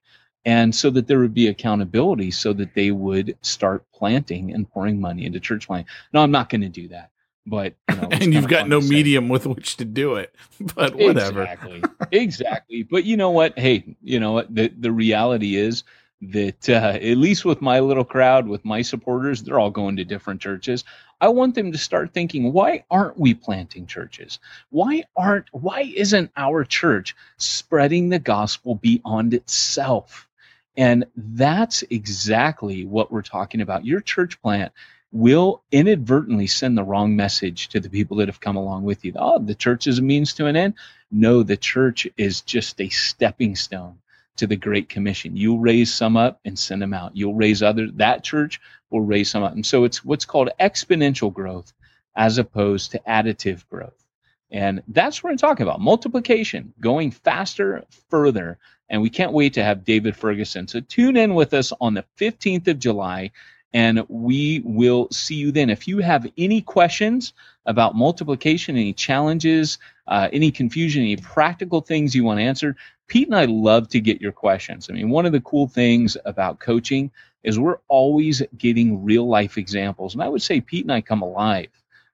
and 0.43 0.73
so 0.73 0.89
that 0.89 1.08
there 1.08 1.19
would 1.19 1.34
be 1.34 1.50
accountability 1.50 2.32
so 2.32 2.54
that 2.54 2.73
they 2.73 2.89
would 2.89 3.38
start 3.41 3.84
planting 3.93 4.54
and 4.54 4.67
pouring 4.71 5.00
money 5.00 5.26
into 5.26 5.41
church 5.41 5.67
planting. 5.67 5.91
No, 6.13 6.21
I'm 6.21 6.32
not 6.32 6.50
going 6.50 6.62
to 6.62 6.69
do 6.69 6.88
that 6.88 7.12
but 7.47 7.73
you 7.89 7.95
know, 7.95 8.07
and 8.12 8.33
you've 8.33 8.47
got 8.47 8.67
no 8.67 8.81
medium 8.81 9.29
with 9.29 9.47
which 9.47 9.77
to 9.77 9.86
do 9.86 10.15
it 10.15 10.36
but 10.75 10.95
whatever. 10.95 11.43
Exactly. 11.43 11.83
Exactly. 12.12 12.83
But 12.83 13.05
you 13.05 13.17
know 13.17 13.31
what? 13.31 13.57
Hey 13.57 13.95
you 14.03 14.19
know 14.19 14.33
what? 14.33 14.53
The, 14.53 14.67
the 14.67 14.91
reality 14.91 15.55
is 15.55 15.83
that 16.21 16.67
uh, 16.69 16.97
at 16.99 17.17
least 17.17 17.45
with 17.45 17.62
my 17.62 17.79
little 17.79 18.03
crowd 18.03 18.47
with 18.47 18.65
my 18.65 18.81
supporters 18.81 19.43
they're 19.43 19.60
all 19.60 19.71
going 19.71 19.95
to 19.95 20.05
different 20.05 20.41
churches. 20.41 20.83
I 21.19 21.29
want 21.29 21.55
them 21.55 21.71
to 21.71 21.77
start 21.77 22.13
thinking 22.13 22.53
why 22.53 22.83
aren't 22.91 23.17
we 23.17 23.33
planting 23.33 23.88
churches? 23.88 24.39
Why 24.69 25.05
aren't 25.15 25.47
why 25.51 25.91
isn't 25.95 26.31
our 26.36 26.63
church 26.63 27.15
spreading 27.38 28.10
the 28.10 28.19
gospel 28.19 28.75
beyond 28.75 29.33
itself? 29.33 30.27
And 30.75 31.05
that's 31.15 31.83
exactly 31.89 32.86
what 32.86 33.12
we're 33.12 33.23
talking 33.23 33.62
about. 33.62 33.86
Your 33.86 33.99
church 33.99 34.39
plant 34.43 34.71
will 35.17 35.63
inadvertently 35.71 36.47
send 36.47 36.77
the 36.77 36.84
wrong 36.84 37.15
message 37.15 37.69
to 37.69 37.80
the 37.80 37.89
people 37.89 38.17
that 38.17 38.27
have 38.27 38.39
come 38.39 38.56
along 38.56 38.84
with 38.84 39.03
you. 39.03 39.13
Oh, 39.15 39.39
the 39.39 39.56
church 39.56 39.88
is 39.88 39.97
a 39.99 40.01
means 40.01 40.34
to 40.34 40.45
an 40.45 40.56
end. 40.56 40.75
No, 41.12 41.41
the 41.41 41.58
church 41.58 42.08
is 42.17 42.41
just 42.41 42.80
a 42.80 42.89
stepping 42.89 43.56
stone 43.56 43.97
to 44.36 44.45
the 44.45 44.56
Great 44.56 44.89
Commission. 44.89 45.36
You'll 45.36 45.60
raise 45.60 45.91
some 45.91 46.17
up 46.17 46.39
and 46.45 46.58
send 46.58 46.82
them 46.82 46.93
out. 46.93 47.15
You'll 47.15 47.34
raise 47.34 47.63
other 47.63 47.89
that 47.95 48.23
church 48.23 48.62
will 48.91 49.01
raise 49.01 49.30
some 49.30 49.43
up. 49.43 49.53
And 49.53 49.65
so 49.65 49.84
it's 49.84 50.06
what's 50.06 50.25
called 50.25 50.49
exponential 50.60 51.34
growth 51.34 51.73
as 52.15 52.38
opposed 52.38 52.91
to 52.91 52.99
additive 53.08 53.67
growth. 53.69 54.03
And 54.51 54.84
that's 54.88 55.23
what 55.23 55.32
we're 55.32 55.38
talking 55.38 55.65
about. 55.65 55.82
Multiplication, 55.82 56.73
going 56.80 57.12
faster, 57.12 57.84
further. 58.10 58.60
And 58.89 59.01
we 59.01 59.10
can't 59.10 59.34
wait 59.34 59.56
to 59.56 59.63
have 59.63 59.84
David 59.84 60.15
Ferguson. 60.15 60.67
So 60.67 60.80
tune 60.80 61.17
in 61.17 61.34
with 61.34 61.53
us 61.53 61.73
on 61.82 61.95
the 61.95 62.06
15th 62.17 62.67
of 62.67 62.80
July 62.80 63.32
and 63.73 64.03
we 64.08 64.62
will 64.63 65.10
see 65.12 65.36
you 65.36 65.51
then. 65.51 65.69
If 65.69 65.88
you 65.88 65.99
have 65.99 66.27
any 66.38 66.62
questions 66.62 67.34
about 67.65 67.95
multiplication, 67.95 68.77
any 68.77 68.93
challenges, 68.93 69.77
uh, 70.08 70.30
any 70.32 70.51
confusion, 70.51 71.03
any 71.03 71.17
practical 71.17 71.82
things 71.82 72.15
you 72.15 72.23
want 72.23 72.39
answered, 72.39 72.77
Pete 73.08 73.27
and 73.27 73.36
I 73.36 73.45
love 73.45 73.88
to 73.89 73.99
get 73.99 74.21
your 74.21 74.32
questions. 74.32 74.89
I 74.89 74.93
mean, 74.93 75.10
one 75.10 75.25
of 75.25 75.32
the 75.32 75.41
cool 75.41 75.67
things 75.67 76.17
about 76.25 76.60
coaching 76.60 77.12
is 77.43 77.60
we're 77.60 77.80
always 77.88 78.41
getting 78.58 79.03
real 79.03 79.27
life 79.27 79.58
examples. 79.58 80.13
And 80.13 80.23
I 80.23 80.30
would 80.30 80.41
say 80.41 80.60
Pete 80.60 80.86
and 80.86 80.91
I 80.91 81.01
come 81.01 81.21
alive 81.21 81.69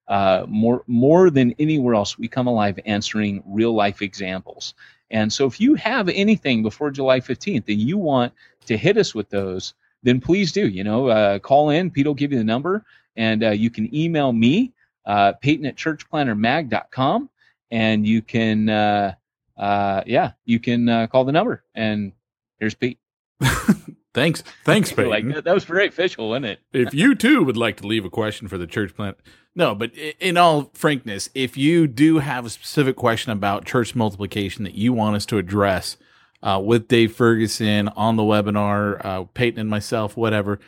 uh, 0.07 0.45
more 0.47 0.83
more 0.87 1.29
than 1.29 1.55
anywhere 1.59 1.95
else. 1.95 2.17
We 2.17 2.27
come 2.27 2.47
alive 2.47 2.79
answering 2.85 3.41
real 3.45 3.73
life 3.73 4.01
examples. 4.01 4.73
And 5.11 5.31
so 5.31 5.45
if 5.45 5.61
you 5.61 5.75
have 5.75 6.09
anything 6.09 6.63
before 6.63 6.91
July 6.91 7.19
15th 7.19 7.67
and 7.67 7.79
you 7.79 7.97
want 7.97 8.33
to 8.65 8.77
hit 8.77 8.97
us 8.97 9.13
with 9.13 9.29
those, 9.29 9.73
then 10.03 10.21
please 10.21 10.51
do. 10.51 10.67
You 10.67 10.83
know, 10.83 11.07
uh, 11.07 11.39
call 11.39 11.69
in. 11.69 11.89
Pete 11.89 12.05
will 12.05 12.13
give 12.13 12.31
you 12.31 12.37
the 12.37 12.43
number, 12.43 12.85
and 13.15 13.43
uh, 13.43 13.51
you 13.51 13.69
can 13.69 13.93
email 13.95 14.31
me, 14.31 14.73
uh, 15.05 15.33
Peyton 15.41 15.65
at 15.65 15.75
churchplantermag.com, 15.75 17.29
and 17.71 18.07
you 18.07 18.21
can, 18.21 18.69
uh, 18.69 19.13
uh, 19.57 20.03
yeah, 20.05 20.31
you 20.45 20.59
can 20.59 20.89
uh, 20.89 21.07
call 21.07 21.25
the 21.25 21.31
number. 21.31 21.63
And 21.73 22.11
here's 22.59 22.75
Pete. 22.75 22.99
Thanks. 24.13 24.43
Thanks, 24.63 24.91
Peyton. 24.93 25.09
like, 25.09 25.27
that, 25.33 25.43
that 25.45 25.53
was 25.53 25.63
very 25.63 25.87
official, 25.87 26.29
wasn't 26.29 26.45
it? 26.45 26.59
if 26.71 26.93
you 26.93 27.15
too 27.15 27.43
would 27.43 27.57
like 27.57 27.77
to 27.77 27.87
leave 27.87 28.05
a 28.05 28.09
question 28.09 28.47
for 28.47 28.57
the 28.57 28.67
church 28.67 28.95
plant, 28.95 29.17
no, 29.55 29.75
but 29.75 29.91
in 30.19 30.37
all 30.37 30.71
frankness, 30.73 31.29
if 31.35 31.57
you 31.57 31.87
do 31.87 32.19
have 32.19 32.45
a 32.45 32.49
specific 32.49 32.95
question 32.95 33.31
about 33.31 33.65
church 33.65 33.93
multiplication 33.93 34.63
that 34.63 34.73
you 34.73 34.93
want 34.93 35.15
us 35.15 35.25
to 35.27 35.37
address, 35.37 35.97
uh, 36.43 36.61
with 36.63 36.89
Dave 36.89 37.15
Ferguson 37.15 37.87
on 37.89 38.17
the 38.17 38.23
webinar, 38.23 39.03
uh, 39.03 39.23
Peyton 39.33 39.61
and 39.61 39.69
myself, 39.69 40.17
whatever, 40.17 40.59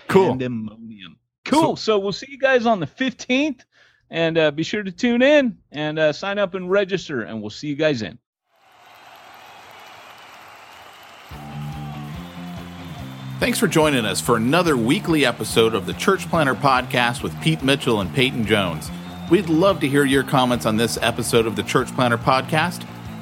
Cool. 0.08 0.30
Pandemonium. 0.30 1.18
Cool. 1.46 1.76
So, 1.76 1.94
so 1.94 2.00
we'll 2.00 2.12
see 2.12 2.28
you 2.30 2.38
guys 2.38 2.66
on 2.66 2.80
the 2.80 2.88
15th. 2.88 3.62
And 4.10 4.38
uh, 4.38 4.52
be 4.52 4.64
sure 4.64 4.84
to 4.84 4.92
tune 4.92 5.22
in 5.22 5.58
and 5.72 5.98
uh, 5.98 6.14
sign 6.14 6.38
up 6.38 6.54
and 6.54 6.70
register. 6.70 7.24
And 7.24 7.42
we'll 7.42 7.50
see 7.50 7.68
you 7.68 7.76
guys 7.76 8.02
in. 8.02 8.20
Thanks 13.40 13.60
for 13.60 13.68
joining 13.68 14.06
us 14.06 14.22
for 14.22 14.38
another 14.38 14.78
weekly 14.78 15.26
episode 15.26 15.74
of 15.76 15.86
the 15.86 15.94
Church 15.94 16.30
Planter 16.30 16.56
Podcast 16.56 17.22
with 17.22 17.40
Pete 17.42 17.64
Mitchell 17.64 18.00
and 18.00 18.14
Peyton 18.14 18.46
Jones. 18.46 18.90
We'd 19.30 19.50
love 19.50 19.80
to 19.82 19.88
hear 19.88 20.06
your 20.06 20.24
comments 20.24 20.66
on 20.66 20.78
this 20.78 20.98
episode 21.02 21.46
of 21.46 21.56
the 21.56 21.64
Church 21.64 21.94
Planter 21.96 22.18
Podcast 22.18 22.88